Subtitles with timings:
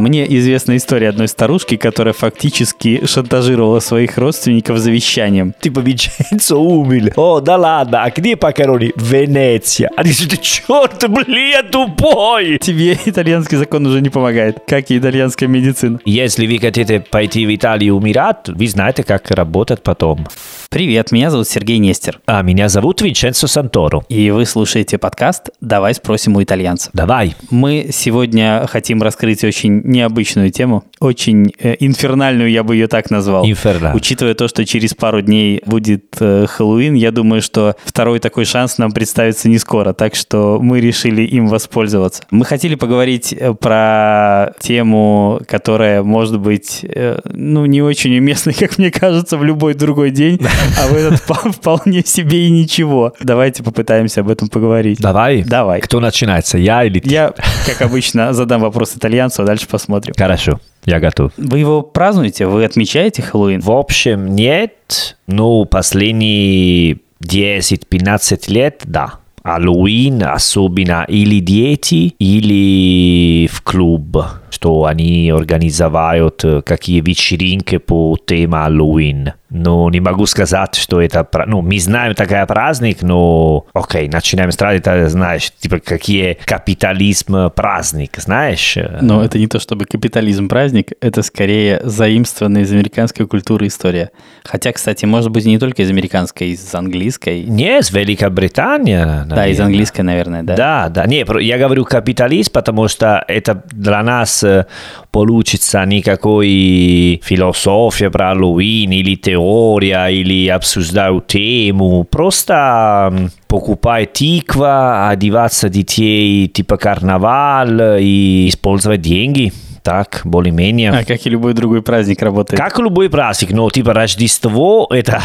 [0.00, 5.54] Мне известна история одной старушки, которая фактически шантажировала своих родственников завещанием.
[5.60, 7.12] Типа Винченцо умер.
[7.16, 8.92] О, да ладно, а где Пакарони?
[8.96, 9.90] Венеция.
[9.96, 12.56] Они что, черт, блин, я тупой.
[12.58, 16.00] Тебе итальянский закон уже не помогает, как и итальянская медицина.
[16.06, 20.26] Если вы хотите пойти в Италию умирать, вы знаете, как работать потом.
[20.72, 22.20] Привет, меня зовут Сергей Нестер.
[22.26, 24.04] А меня зовут Винченцо Санторо.
[24.08, 26.90] И вы слушаете подкаст «Давай спросим у итальянца».
[26.92, 27.34] Давай.
[27.50, 33.44] Мы сегодня хотим раскрыть очень необычную тему, очень э, инфернальную, я бы ее так назвал.
[33.44, 33.96] Инфернально.
[33.96, 38.78] Учитывая то, что через пару дней будет э, Хэллоуин, я думаю, что второй такой шанс
[38.78, 42.22] нам представится не скоро, так что мы решили им воспользоваться.
[42.30, 48.78] Мы хотели поговорить э, про тему, которая может быть, э, ну, не очень уместной, как
[48.78, 50.38] мне кажется, в любой другой день,
[50.78, 53.12] а в этот впо- вполне себе и ничего.
[53.20, 54.98] Давайте попытаемся об этом поговорить.
[55.00, 55.42] Давай.
[55.42, 55.80] Давай.
[55.80, 57.08] Кто начинается, я или ты?
[57.08, 57.32] Я,
[57.66, 60.14] как обычно, задам вопрос итальянцу, а дальше посмотрим.
[60.16, 61.32] Хорошо, я готов.
[61.36, 62.46] Вы его празднуете?
[62.46, 63.60] Вы отмечаете Хэллоуин?
[63.60, 69.14] В общем, нет, но последние 10-15 лет, да.
[69.44, 74.18] Хэллоуин, особенно или дети, или в клуб,
[74.50, 79.32] что они организуют э, какие вечеринки по теме Хэллоуин.
[79.50, 81.26] Но не могу сказать, что это...
[81.46, 83.66] Ну, мы знаем такой праздник, но...
[83.74, 88.78] Окей, начинаем а, знаешь, типа, какие капитализм праздник, знаешь?
[89.00, 94.10] Но это не то чтобы капитализм праздник, это скорее заимствованная из американской культуры история.
[94.44, 97.42] Хотя, кстати, может быть не только из американской, из английской.
[97.42, 99.66] Не, с Великобритании, Да, из наверное.
[99.66, 100.56] английской, наверное, да.
[100.56, 101.06] Да, да.
[101.06, 104.66] Не, я говорю капиталист, потому что это для нас э,
[105.10, 112.04] получится никакой философия про Хэллоуин или теория, или обсуждаю тему.
[112.04, 119.52] Просто покупай тиква, одеваться детей типа карнавал и использовать деньги.
[119.82, 120.90] Так, более-менее.
[120.90, 122.60] А как и любой другой праздник работает.
[122.60, 125.22] Как любой праздник, но типа Рождество, это,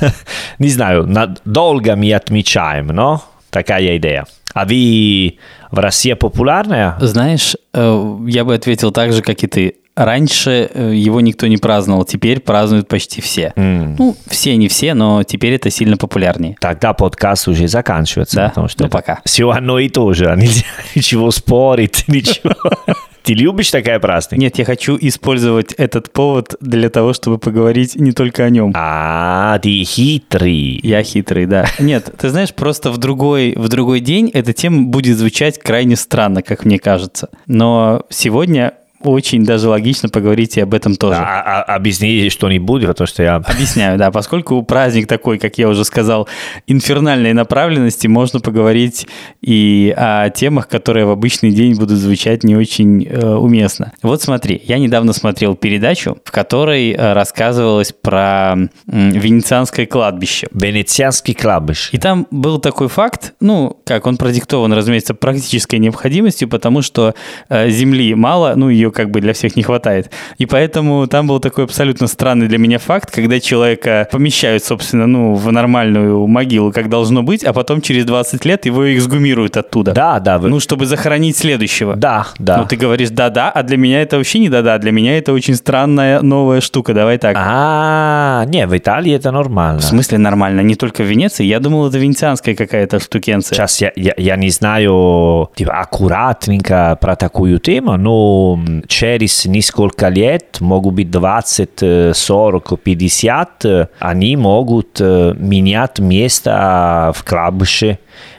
[0.58, 4.26] не знаю, на- долго мы отмечаем, но такая идея.
[4.54, 5.38] А вы
[5.70, 6.96] в России популярная?
[7.00, 9.74] Знаешь, э, я бы ответил так же, как и ты.
[9.94, 13.52] Раньше э, его никто не праздновал, теперь празднуют почти все.
[13.56, 16.56] Ну, все не все, но теперь это сильно популярнее.
[16.60, 18.36] Тогда подкаст уже заканчивается.
[18.36, 18.48] Да?
[18.50, 19.20] Потому что Ну, это пока.
[19.24, 22.54] Все одно и то же, а нельзя ничего спорить, ничего.
[23.28, 24.38] Ты любишь такой праздник?
[24.38, 28.72] Нет, я хочу использовать этот повод для того, чтобы поговорить не только о нем.
[28.74, 30.80] А, ты хитрый.
[30.82, 31.66] Я хитрый, да.
[31.78, 36.42] Нет, ты знаешь, просто в другой, в другой день эта тема будет звучать крайне странно,
[36.42, 37.28] как мне кажется.
[37.46, 41.20] Но сегодня очень даже логично поговорить и об этом тоже.
[41.20, 43.36] А, а- объясни что-нибудь, потому что я...
[43.36, 46.28] Объясняю, да, поскольку праздник такой, как я уже сказал,
[46.66, 49.06] инфернальной направленности, можно поговорить
[49.40, 53.92] и о темах, которые в обычный день будут звучать не очень э, уместно.
[54.02, 60.48] Вот смотри, я недавно смотрел передачу, в которой э, рассказывалось про м, венецианское кладбище.
[60.52, 61.90] Венецианский клабыш.
[61.92, 67.14] И там был такой факт, ну, как он продиктован, разумеется, практической необходимостью, потому что
[67.48, 70.10] э, земли мало, ну, ее как бы для всех не хватает.
[70.38, 75.34] И поэтому там был такой абсолютно странный для меня факт, когда человека помещают, собственно, ну,
[75.34, 79.92] в нормальную могилу, как должно быть, а потом через 20 лет его эксгумируют оттуда.
[79.92, 80.38] Да, да.
[80.38, 81.96] вы- Ну, чтобы захоронить следующего.
[81.96, 82.58] Да, да.
[82.58, 85.54] Ну, ты говоришь да-да, а для меня это вообще не да-да, для меня это очень
[85.54, 87.36] странная новая штука, давай так.
[87.38, 89.80] А, не, в Италии это нормально.
[89.80, 90.60] В смысле нормально?
[90.60, 91.44] Не только в Венеции?
[91.44, 93.56] Я думал, это венецианская какая-то штукенция.
[93.56, 98.58] Сейчас я, я, я не знаю типа, аккуратненько про такую тему, но
[99.46, 107.24] несколько лет, могут быть 20, э, 40, 50, э, они могут э, менять место в
[107.24, 107.98] клабыше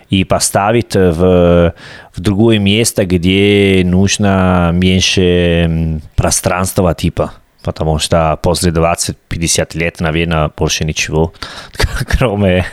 [0.10, 1.74] и поставить в,
[2.16, 7.34] в другое место, где нужно меньше пространства типа.
[7.62, 11.34] Потому что после 20-50 лет, наверное, больше ничего,
[12.18, 12.66] кроме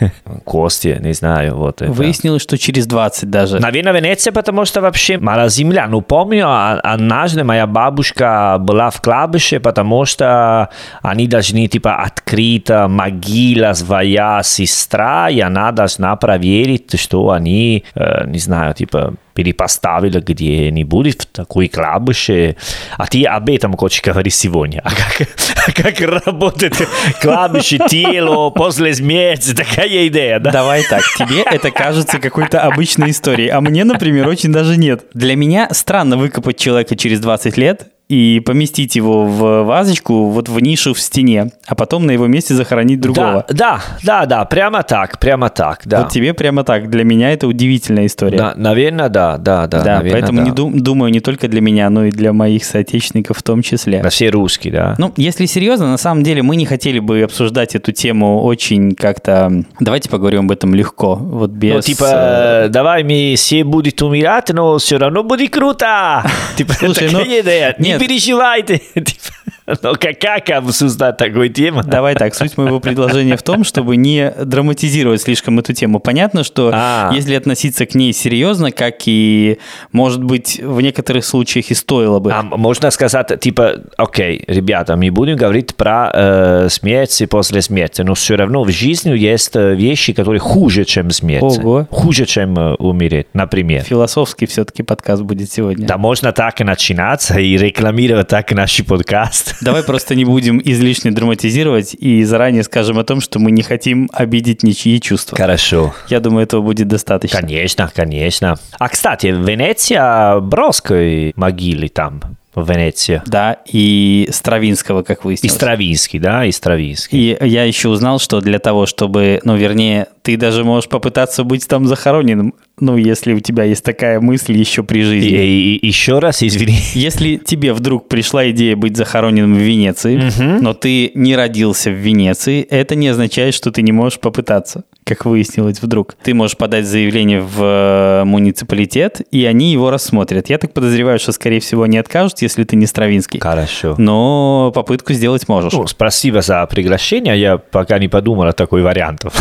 [0.45, 1.57] кости, не знаю.
[1.57, 1.91] Вот это.
[1.91, 3.59] Выяснилось, что через 20 даже.
[3.59, 5.89] Наверное, Венеция, потому что вообще мало земля.
[5.89, 10.69] Ну, помню, а- однажды моя бабушка была в Клабыше, потому что
[11.03, 18.39] они должны, типа, открыть могила своя сестра, и она должна проверить, что они, э, не
[18.39, 22.57] знаю, типа, перепоставили где-нибудь в такой клабыше.
[22.97, 24.81] А ты об этом хочешь говорить сегодня?
[24.83, 25.29] А как,
[25.67, 26.75] а как работает
[27.21, 29.55] клабище, тело после смерти?
[29.55, 30.51] Такая идея, да?
[30.51, 35.05] Давай так, тебе это кажется какой-то обычной историей, а мне, например, очень даже нет.
[35.13, 40.61] Для меня странно выкопать человека через 20 лет и поместить его в вазочку вот в
[40.61, 43.45] нишу в стене, а потом на его месте захоронить другого.
[43.49, 46.03] Да, да, да, да, прямо так, прямо так, да.
[46.03, 46.89] Вот тебе прямо так.
[46.89, 48.39] Для меня это удивительная история.
[48.39, 49.83] Да, наверное, да, да, да.
[49.83, 50.45] Да, наверное, поэтому да.
[50.45, 54.03] не дум- думаю не только для меня, но и для моих соотечественников в том числе.
[54.03, 54.95] На все русские, да.
[54.99, 59.65] Ну, если серьезно, на самом деле мы не хотели бы обсуждать эту тему очень как-то...
[59.81, 61.75] Давайте поговорим об этом легко, вот без...
[61.75, 66.25] Ну, типа, э, э, давай мы все будет умирать, но все равно будет круто.
[66.57, 67.75] Типа, Слушай, ну, идея.
[67.79, 67.96] Не нет.
[67.99, 68.79] Переживайте.
[68.95, 71.83] Типа, Ну, как, как обсуждать такую тему?
[71.83, 75.99] Давай так, суть моего предложения в том, чтобы не драматизировать слишком эту тему.
[75.99, 77.11] Понятно, что А.
[77.13, 79.59] если относиться к ней серьезно, как и,
[79.93, 82.33] может быть, в некоторых случаях и стоило бы.
[82.33, 88.03] А можно сказать, типа, окей, ребята, мы будем говорить про э, смерть и после смерти,
[88.03, 91.43] но все равно в жизни есть э, вещи, которые хуже, чем смерть.
[91.43, 91.87] Ого.
[91.91, 93.83] Хуже, чем э, умереть, например.
[93.83, 95.87] Философский все-таки подкаст будет сегодня.
[95.87, 99.56] Да, можно так и начинаться и рекламировать так наш подкаст.
[99.61, 104.11] Давай просто не будем излишне драматизировать и заранее скажем о том, что мы не хотим
[104.13, 105.37] обидеть ничьи чувства.
[105.37, 105.95] Хорошо.
[106.09, 107.41] Я думаю, этого будет достаточно.
[107.41, 108.57] Конечно, конечно.
[108.79, 112.21] А, кстати, Венеция, Броской могилы там,
[112.55, 113.23] в Венеции.
[113.27, 115.55] Да, и Стравинского, как И выяснилось.
[115.55, 117.33] Стравинский, да, и Стравинский.
[117.33, 121.69] И я еще узнал, что для того, чтобы, ну, вернее, ты даже можешь попытаться быть
[121.69, 125.29] там захороненным, ну, если у тебя есть такая мысль еще при жизни.
[125.31, 126.79] и- и еще раз, извини.
[126.95, 130.21] Если тебе вдруг пришла идея быть захороненным в Венеции,
[130.61, 135.25] но ты не родился в Венеции, это не означает, что ты не можешь попытаться, как
[135.25, 136.15] выяснилось вдруг.
[136.23, 140.51] Ты можешь подать заявление в э, муниципалитет, и они его рассмотрят.
[140.51, 143.41] Я так подозреваю, что, скорее всего, они откажут, если ты не Стравинский.
[143.41, 143.95] Хорошо.
[143.99, 145.73] Но попытку сделать можешь.
[145.73, 149.35] Ну, спасибо за приглашение, я пока не подумал о такой вариантов.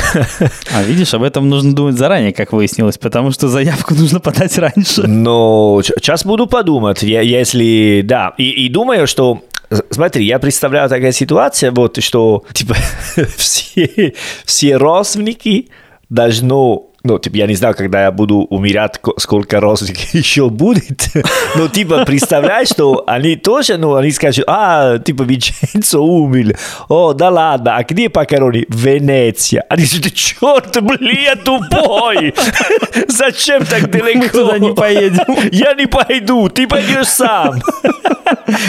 [0.74, 5.08] А видишь, об этом нужно думать заранее, как выяснилось, потому что заявку нужно подать раньше.
[5.08, 8.02] Но сейчас буду подумать, я- если...
[8.04, 9.42] Да, и, и думаю, что...
[9.90, 12.76] Смотри, я представляю такая ситуация, вот, что, типа,
[13.38, 14.14] все,
[14.46, 15.70] все родственники
[16.10, 16.82] должны...
[17.06, 21.08] Ну, типа, я не знаю, когда я буду умирать, ко- сколько родственников еще будет.
[21.56, 26.58] Но, типа, представляешь, что они тоже, ну, они скажут, а, типа, Винченцо умер.
[26.90, 28.66] О, да ладно, а где похороны?
[28.70, 29.64] Венеция.
[29.70, 32.34] Они скажут, черт, блин, я тупой.
[33.08, 34.18] Зачем так далеко?
[34.18, 35.50] Мы туда не поедем.
[35.52, 37.62] Я не пойду, ты пойдешь сам.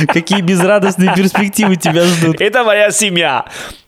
[0.08, 2.40] Какие безрадостные перспективы тебя ждут.
[2.42, 3.46] Это моя семья.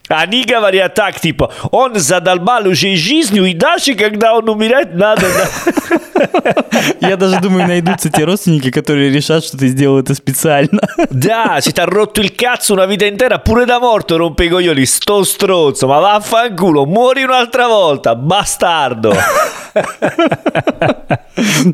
[0.08, 5.26] Они говорят так, типа, он задолбал уже жизнью, и дальше, когда он умирает, надо...
[7.00, 10.80] Я даже думаю, найдутся те родственники, которые решат, что ты сделал это специально.
[11.10, 14.48] Da, si ti ha rotto il cazzo una vita intera, pure da morto rompe i
[14.48, 19.14] coglioni, sto stronzo, ma vaffanculo, muori un'altra volta, bastardo.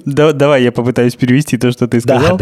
[0.05, 2.39] Да- давай я попытаюсь перевести то, что ты сказал.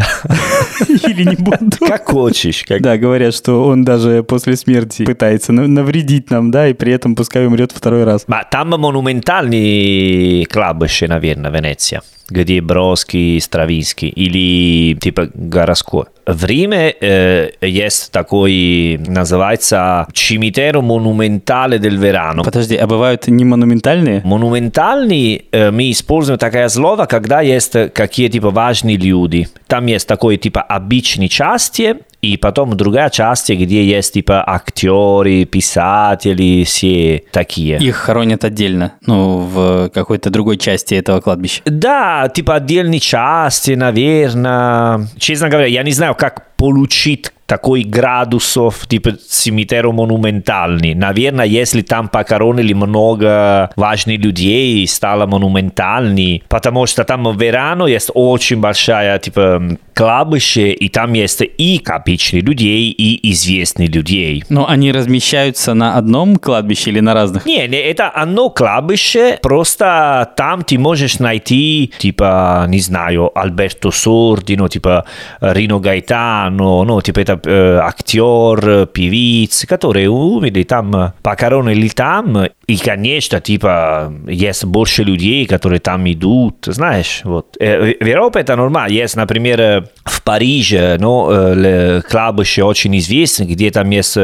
[1.07, 1.77] Или не буду.
[1.79, 2.65] Как хочешь.
[2.67, 2.81] Как...
[2.81, 7.15] Да, говорят, что он даже после смерти пытается на- навредить нам, да, и при этом
[7.15, 8.25] пускай умрет второй раз.
[8.29, 16.05] Ma там монументальный кладбище, наверное, Венеция, где Броски, Стравинский или типа городской.
[16.25, 22.45] В Риме э, есть такой, называется Cimitero Monumentale del Verano.
[22.45, 24.23] Подожди, а бывают не монументальные?
[24.25, 29.49] Монументальный э, мы используем такое слово, когда есть э, какие типа важные люди.
[29.67, 36.63] Там есть такое типа обычные части, и потом другая часть, где есть типа актеры, писатели,
[36.63, 37.79] все такие.
[37.79, 41.63] Их хоронят отдельно, ну, в какой-то другой части этого кладбища.
[41.65, 45.09] Да, типа отдельные части, наверное.
[45.19, 50.95] Честно говоря, я не знаю, как получить такой градусов, типа цимитеру монументальный.
[50.95, 58.11] Наверное, если там похоронили много важных людей, стало монументальный, потому что там в Верано есть
[58.15, 64.45] очень большая, типа, кладбище, и там есть и обычные людей, и известные людей.
[64.49, 67.45] Но они размещаются на одном кладбище или на разных?
[67.45, 74.55] Не, не, это одно кладбище, просто там ты можешь найти, типа, не знаю, Альберто Сорди,
[74.57, 75.05] ну, типа,
[75.43, 84.13] Рино Гайтано, ну, типа, это актер, певиц, которые умерли там, похоронили там, и, конечно, типа,
[84.29, 87.57] есть больше людей, которые там идут, знаешь, вот.
[87.59, 93.71] В Европе это нормально, есть, например, в Париже, ну, э, л- кладбище очень известно, где
[93.71, 94.17] там есть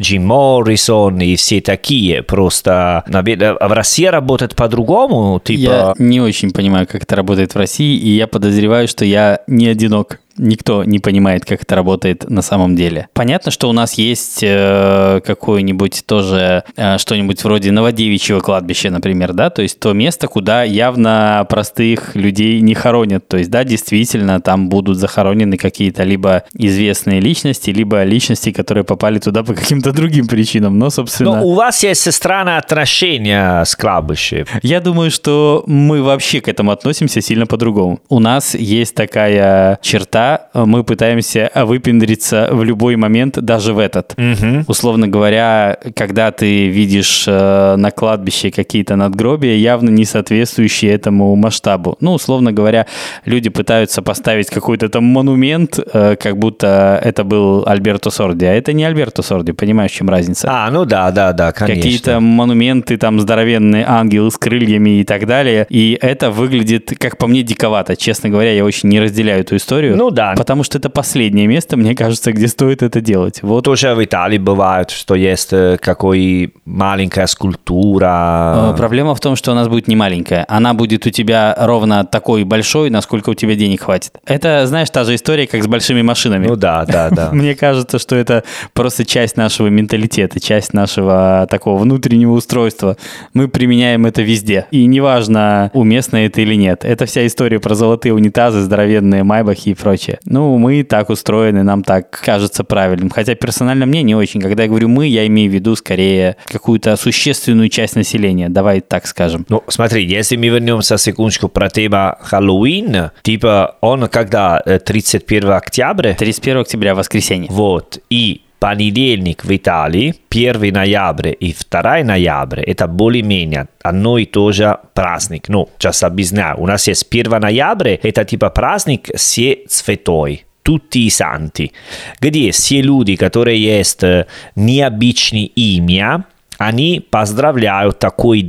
[0.00, 5.60] Джим Моррисон и все такие, просто, в России работает по-другому, типа...
[5.60, 9.66] Я не очень понимаю, как это работает в России, и я подозреваю, что я не
[9.68, 10.20] одинок.
[10.40, 13.08] Никто не понимает, как это работает на самом деле.
[13.12, 19.50] Понятно, что у нас есть э, какое-нибудь тоже э, что-нибудь вроде Новодевичьего кладбища, например, да,
[19.50, 23.28] то есть то место, куда явно простых людей не хоронят.
[23.28, 29.18] То есть, да, действительно, там будут захоронены какие-то либо известные личности, либо личности, которые попали
[29.18, 30.78] туда по каким-то другим причинам.
[30.78, 31.36] Но, собственно...
[31.36, 34.46] Но у вас есть странное отношение с кладбищем.
[34.62, 38.00] Я думаю, что мы вообще к этому относимся сильно по-другому.
[38.08, 44.14] У нас есть такая черта, мы пытаемся выпендриться в любой момент, даже в этот.
[44.18, 44.64] Угу.
[44.66, 51.96] Условно говоря, когда ты видишь э, на кладбище какие-то надгробия, явно не соответствующие этому масштабу.
[52.00, 52.86] Ну, условно говоря,
[53.24, 58.72] люди пытаются поставить какой-то там монумент, э, как будто это был Альберто Сорди, а это
[58.72, 60.48] не Альберто Сорди, понимаешь, в чем разница?
[60.50, 61.82] А, ну да, да, да, конечно.
[61.82, 65.66] Какие-то монументы, там здоровенные ангелы с крыльями и так далее.
[65.68, 67.96] И это выглядит, как по мне, диковато.
[67.96, 69.96] Честно говоря, я очень не разделяю эту историю.
[69.96, 70.19] Ну да.
[70.36, 73.42] Потому что это последнее место, мне кажется, где стоит это делать.
[73.42, 73.64] Вот.
[73.64, 78.72] Тоже в Италии бывает, что есть э, какой маленькая скульптура.
[78.72, 80.44] Э, Проблема в том, что у нас будет не маленькая.
[80.48, 84.12] Она будет у тебя ровно такой большой, насколько у тебя денег хватит.
[84.26, 86.46] Это, знаешь, та же история, как с большими машинами.
[86.46, 87.30] Ну да, да, да.
[87.32, 92.96] Мне кажется, что это просто часть нашего менталитета, часть нашего такого внутреннего устройства.
[93.34, 94.66] Мы применяем это везде.
[94.70, 96.84] И неважно, уместно это или нет.
[96.84, 99.99] Это вся история про золотые унитазы, здоровенные майбахи и прочее.
[100.24, 103.10] Ну, мы так устроены, нам так кажется правильным.
[103.10, 104.40] Хотя персонально мне не очень.
[104.40, 108.48] Когда я говорю «мы», я имею в виду скорее какую-то существенную часть населения.
[108.48, 109.44] Давай так скажем.
[109.48, 111.80] Ну, смотри, если мы вернемся секундочку про тему
[112.20, 117.48] Хэллоуин, типа он когда э, 31 октября, 31 октября, воскресенье.
[117.50, 124.52] вот, и понедельник в Италии, 1 ноября и 2 ноября, это более-менее одно и то
[124.52, 125.48] же праздник.
[125.48, 126.60] Ну, сейчас объясняю.
[126.60, 130.44] У нас есть 1 ноября, это типа праздник все святой.
[130.62, 131.72] Tutti i santi,
[132.20, 136.26] где все люди, которые есть э, необычные имя,
[136.58, 138.42] они поздравляют такой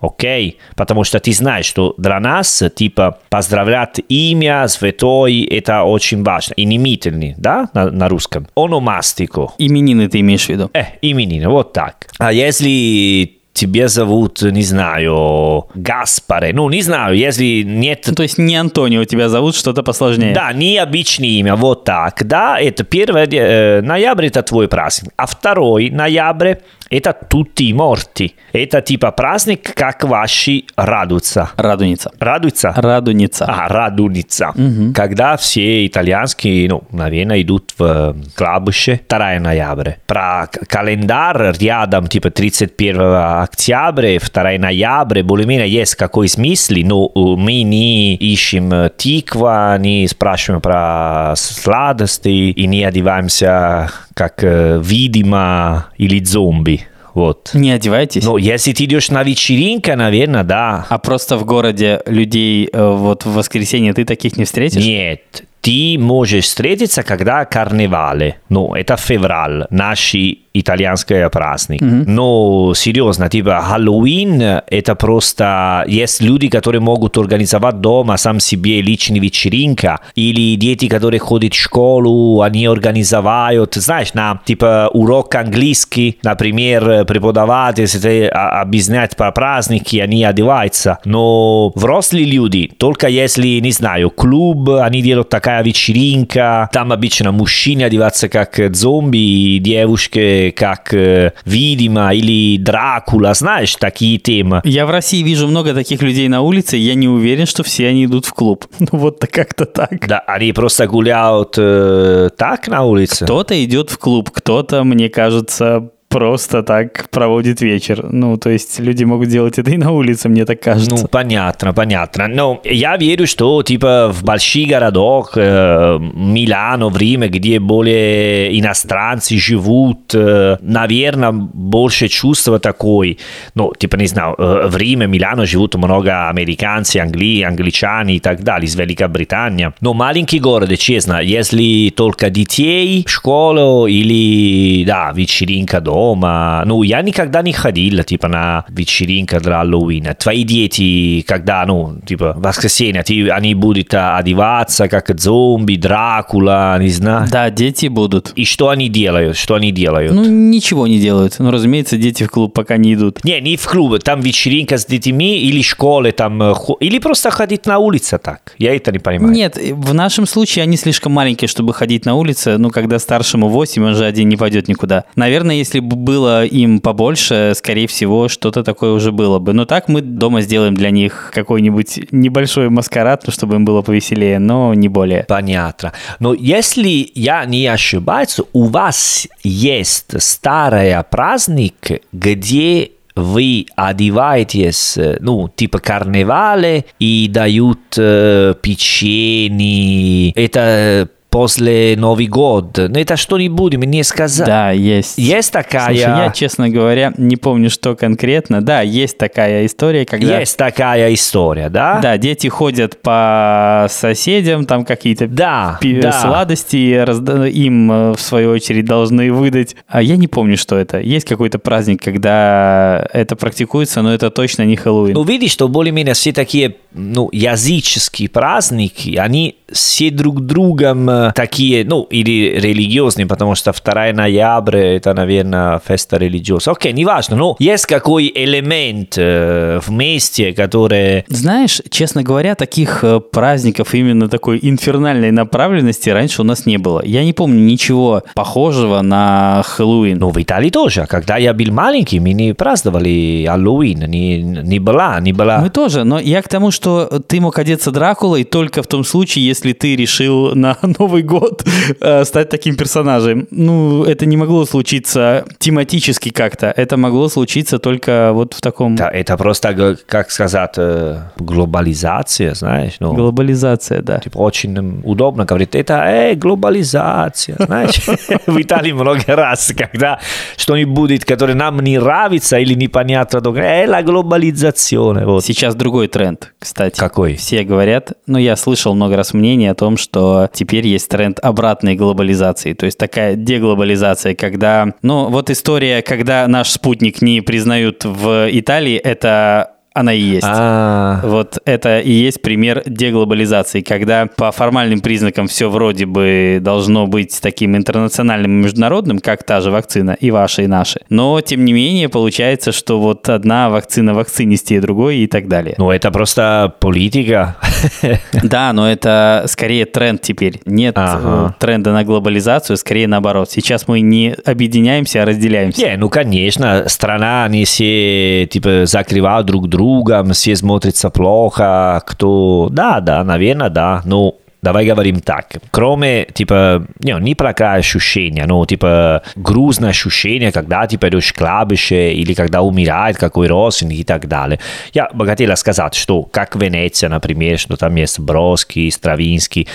[0.00, 0.58] Окей?
[0.76, 6.54] Потому что ты знаешь, что для нас, типа, поздравлять имя святой, это очень важно.
[6.56, 8.46] Именительный, да, на, на русском?
[8.56, 9.52] Ономастико.
[9.58, 10.70] Именины ты имеешь в виду?
[10.74, 12.08] Э, именины, вот так.
[12.18, 18.04] А если тебе зовут, не знаю, Гаспаре, ну, не знаю, если нет...
[18.06, 20.32] Ну, то есть не Антонио тебя зовут, что-то посложнее.
[20.32, 25.90] Да, необычное имя, вот так, да, это 1 э, ноября, это твой праздник, а 2
[25.90, 26.58] ноября
[26.90, 28.34] это tutti morti.
[28.52, 31.50] Это типа праздник, как ваши радуются.
[31.56, 32.10] Радуница.
[32.18, 32.72] Радуются?
[32.76, 33.44] Радуница.
[33.46, 34.52] А, радуница.
[34.94, 39.96] Когда все итальянские, ну, наверное, идут в кладбище 2 ноября.
[40.06, 43.00] Про календарь рядом, типа 31
[43.42, 50.06] октября, 2 ноября, более-менее есть какой смысл, но э, мы не ищем э, тиква, не
[50.08, 56.80] спрашиваем про сладости и не одеваемся как э, видимо или зомби.
[57.14, 57.50] Вот.
[57.54, 58.24] Не одевайтесь.
[58.24, 60.86] Ну, если ты идешь на вечеринку, наверное, да.
[60.88, 64.84] А просто в городе людей э, вот в воскресенье ты таких не встретишь?
[64.84, 68.40] Нет, ты можешь встретиться, когда карнавале.
[68.48, 70.14] Ну, это февраль, наш
[70.60, 71.80] итальянский праздник.
[71.80, 75.84] Но серьезно, типа Хэллоуин, это просто...
[75.86, 81.56] Есть люди, которые могут организовать дома сам себе личная вечеринка, или дети, которые ходят в
[81.56, 90.24] школу, они организовывают, знаешь, на типа урок английский, например, преподаватель, если объяснять про праздники, они
[90.24, 90.98] одеваются.
[91.04, 97.82] Но взрослые люди, только если, не знаю, клуб, они делают такая вечеринка, там обычно мужчины
[97.82, 104.60] одеваются как зомби, и девушки как э, видимо или Дракула, знаешь, такие темы.
[104.64, 107.88] Я в России вижу много таких людей на улице, и я не уверен, что все
[107.88, 108.66] они идут в клуб.
[108.90, 110.06] Ну вот как-то так.
[110.06, 113.24] Да, они просто гуляют э, так на улице.
[113.24, 118.06] Кто-то идет в клуб, кто-то, мне кажется, просто так проводит вечер.
[118.10, 120.90] Ну, то есть люди могут делать это и на улице, мне так кажется.
[120.90, 122.28] Ну, понятно, понятно.
[122.28, 129.38] Но я верю, что типа в больших городах, э, Милано, в Риме, где более иностранцы
[129.38, 133.18] живут, э, наверное, больше чувства такой.
[133.54, 138.42] Ну, типа, не знаю, э, в Риме, Милано живут много американцев, англи, англичане и так
[138.42, 139.72] далее, из Великобритании.
[139.80, 146.62] Но маленький город, честно, если только детей школу или, да, вечеринка дома, дома.
[146.66, 150.14] Ну, я никогда не ходил, типа, на вечеринку для Хэллоуина.
[150.14, 157.28] Твои дети, когда, ну, типа, воскресенье, ты, они будут одеваться, как зомби, Дракула, не знаю.
[157.30, 158.32] Да, дети будут.
[158.36, 159.36] И что они делают?
[159.36, 160.12] Что они делают?
[160.12, 161.36] Ну, ничего не делают.
[161.38, 163.24] Ну, разумеется, дети в клуб пока не идут.
[163.24, 167.66] Не, не в клуб, там вечеринка с детьми или школы там, э, или просто ходить
[167.66, 168.54] на улице так.
[168.58, 169.32] Я это не понимаю.
[169.32, 172.58] Нет, в нашем случае они слишком маленькие, чтобы ходить на улице.
[172.58, 175.04] Ну, когда старшему 8, он же один не пойдет никуда.
[175.16, 179.52] Наверное, если было им побольше, скорее всего, что-то такое уже было бы.
[179.52, 184.38] Но так мы дома сделаем для них какой-нибудь небольшой маскарад, ну, чтобы им было повеселее,
[184.38, 185.24] но не более.
[185.28, 185.92] Понятно.
[186.20, 195.80] Но если я не ошибаюсь, у вас есть старый праздник, где вы одеваетесь, ну, типа
[195.80, 200.30] карнавале, и дают э, печенье.
[200.32, 202.78] Это после Новый год.
[202.78, 204.46] Ну, это что-нибудь мне сказать.
[204.46, 205.18] Да, есть.
[205.18, 205.86] Есть такая...
[205.86, 208.62] Слушай, я, честно говоря, не помню, что конкретно.
[208.62, 210.40] Да, есть такая история, когда...
[210.40, 212.00] Есть такая история, да?
[212.00, 216.12] Да, дети ходят по соседям, там какие-то Да, пи- да.
[216.12, 219.76] сладости разда- им, э, в свою очередь, должны выдать.
[219.86, 220.98] А я не помню, что это.
[220.98, 225.14] Есть какой-то праздник, когда это практикуется, но это точно не Хэллоуин.
[225.14, 231.84] Ну, видишь, что более-менее все такие ну, языческие праздники, они все друг другом э, такие,
[231.84, 236.72] ну, или религиозные, потому что 2 ноября это, наверное, феста религиоза.
[236.72, 241.24] Окей, неважно, но есть какой элемент э, вместе, который...
[241.28, 247.02] Знаешь, честно говоря, таких э, праздников именно такой инфернальной направленности раньше у нас не было.
[247.04, 250.18] Я не помню ничего похожего на Хэллоуин.
[250.18, 251.06] Ну, в Италии тоже.
[251.08, 255.58] Когда я был маленький, мы не праздновали Хэллоуин, не, не была, не была...
[255.58, 259.46] Мы тоже, но я к тому, что ты мог одеться Дракулой только в том случае,
[259.46, 261.64] если ты решил на Новый год
[262.00, 263.46] э, стать таким персонажем.
[263.50, 266.72] Ну, это не могло случиться тематически как-то.
[266.76, 268.96] Это могло случиться только вот в таком...
[268.96, 273.14] Да, это просто, как сказать, э, глобализация, знаешь, ну...
[273.14, 274.18] Глобализация, да.
[274.18, 278.00] Типа, очень удобно говорить, это э, глобализация, знаешь.
[278.46, 280.18] В Италии много раз, когда
[280.56, 284.98] что-нибудь будет, которое нам не нравится или непонятно, э, la глобализация.
[284.98, 285.44] Вот.
[285.44, 286.98] Сейчас другой тренд, кстати.
[286.98, 287.36] Какой?
[287.36, 291.94] Все говорят, ну, я слышал много раз мнение о том, что теперь есть тренд обратной
[291.94, 298.48] глобализации, то есть такая деглобализация, когда, ну, вот история, когда наш спутник не признают в
[298.50, 300.46] Италии, это она и есть.
[300.48, 307.06] А, Вот это и есть пример деглобализации, когда по формальным признакам все вроде бы должно
[307.06, 311.00] быть таким интернациональным и международным, как та же вакцина, и ваша, и наши.
[311.08, 315.74] Но, тем не менее, получается, что вот одна вакцина вакцинистее другой и так далее.
[315.78, 317.56] ну, это просто политика.
[318.42, 320.60] Да, но это скорее тренд теперь.
[320.64, 321.54] Нет Ага.
[321.58, 323.50] э, тренда на глобализацию, скорее наоборот.
[323.50, 325.80] Сейчас мы не объединяемся, а разделяемся.
[325.82, 329.87] Не, ну, конечно, страна, они все, типа, закрывают друг друга,
[330.32, 332.68] все смотрятся плохо, кто...
[332.70, 334.38] Да, да, наверное, да, ну...
[334.60, 335.46] Давай говорим так.
[335.70, 342.34] Кроме, типа, не, не плохое ощущение, но, типа, грустное ощущение, когда, типа, в кладбище или
[342.34, 344.58] когда умирает какой родственник и так далее.
[344.92, 349.68] Я бы хотел сказать, что, как Венеция, например, что там есть Броски, Стравинский,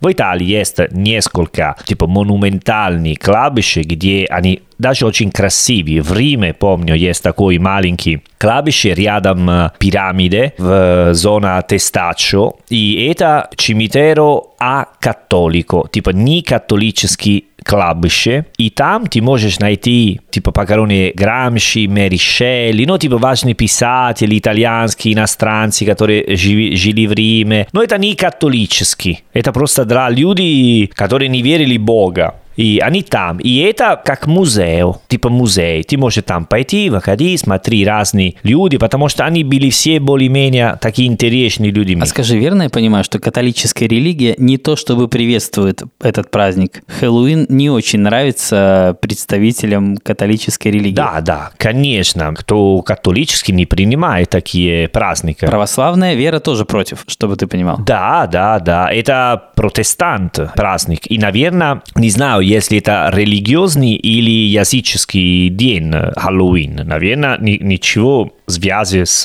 [0.00, 6.02] в Италии есть несколько типа монументальных кладбищ, где они даже очень красивые.
[6.02, 10.70] В Риме, помню, есть такой маленький кладбище рядом э, пирамиды в
[11.10, 12.56] э, зона Тестачо.
[12.68, 18.46] И это цимитеро а католико, типа не католический кладбище.
[18.56, 25.14] И там ты можешь найти типа похороны Грамши, Мэри Шелли, ну типа важные писатели итальянские,
[25.14, 27.66] иностранцы, которые жили, жили в Риме.
[27.72, 29.22] Но это не католический.
[29.34, 32.34] Это просто для людей, которые не верили в Бога.
[32.58, 33.38] И они там.
[33.38, 35.84] И это как музей, типа музей.
[35.84, 41.08] Ты можешь там пойти, выходить, смотри разные люди, потому что они были все более-менее такие
[41.08, 41.96] интересные люди.
[42.00, 46.82] А скажи, верно я понимаю, что католическая религия не то чтобы приветствует этот праздник?
[46.88, 50.96] Хэллоуин не очень нравится представителям католической религии.
[50.96, 52.34] Да, да, конечно.
[52.34, 55.46] Кто католический не принимает такие праздники.
[55.46, 57.78] Православная вера тоже против, чтобы ты понимал.
[57.78, 58.92] Да, да, да.
[58.92, 61.02] Это протестант праздник.
[61.08, 66.76] И, наверное, не знаю, если это религиозный или языческий день Хэллоуин.
[66.86, 69.22] Наверное, ни- ничего связи с,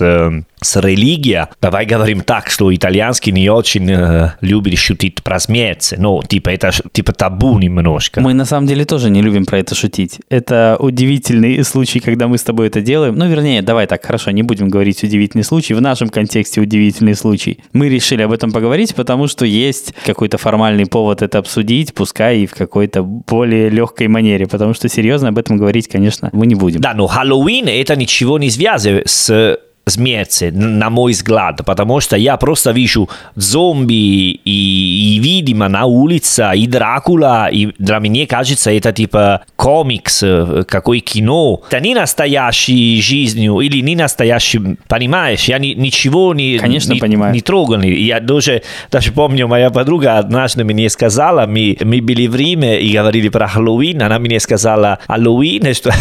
[0.62, 1.48] с религией.
[1.62, 5.94] Давай говорим так, что итальянский не очень э, любит шутить про смерть.
[5.98, 8.22] Ну, типа, это типа табу немножко.
[8.22, 10.20] Мы на самом деле тоже не любим про это шутить.
[10.30, 13.16] Это удивительный случай, когда мы с тобой это делаем.
[13.16, 15.74] Ну, вернее, давай так, хорошо, не будем говорить удивительный случай.
[15.74, 17.60] В нашем контексте удивительный случай.
[17.74, 22.46] Мы решили об этом поговорить, потому что есть какой-то формальный повод это обсудить, пускай и
[22.46, 26.82] в какой-то более легкой манере, потому что серьезно об этом говорить, конечно, мы не будем.
[26.82, 28.74] Да, но Хэллоуин это ничего не связано
[29.13, 35.86] с смерти, на мой взгляд, потому что я просто вижу зомби и, и видимо на
[35.86, 40.24] улице, и Дракула, и для меня кажется, это типа комикс,
[40.67, 41.62] какой кино.
[41.69, 45.43] Это не настоящей жизнью или не настоящим, понимаешь?
[45.46, 47.34] Я ни, ничего не, Конечно, не, понимаю.
[47.34, 47.82] не трогал.
[47.82, 52.93] Я даже, даже помню, моя подруга однажды мне сказала, мы, мы были в Риме и
[52.93, 55.91] говорили про Хэллоуин, она мне сказала, Хэллоуин, что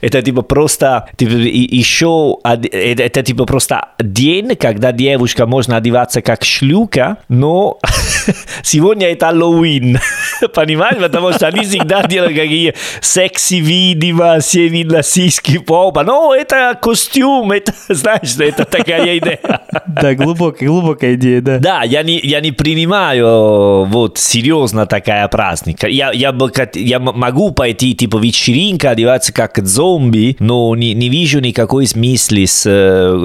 [0.00, 6.44] это типа просто типа, еще это, это типа просто день, когда девушка можно одеваться как
[6.44, 7.78] шлюка, но
[8.62, 9.98] сегодня это Хэллоуин.
[10.54, 10.98] Понимаешь?
[10.98, 16.04] Потому что они всегда делают какие секси-видео, все видно сиськи, попа.
[16.04, 19.40] Но это костюм, это, знаешь, это такая идея.
[19.86, 21.58] Да, глубокая, глубокая идея, да.
[21.58, 25.84] Да, я не, я не принимаю вот серьезно такая праздник.
[25.84, 26.34] Я, я,
[26.74, 32.66] я могу пойти, типа, вечеринка, одеваться как зомби, но не, не вижу никакой смысла с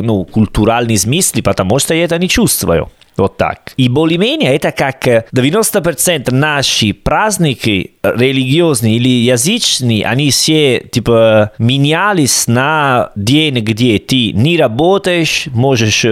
[0.02, 2.90] ну, культуральный смысл, потому что я это не чувствую.
[3.16, 3.74] Вот так.
[3.78, 13.12] И более-менее это как 90% наши праздники религиозные или язычные, они все типа менялись на
[13.16, 16.06] день, где ты не работаешь, можешь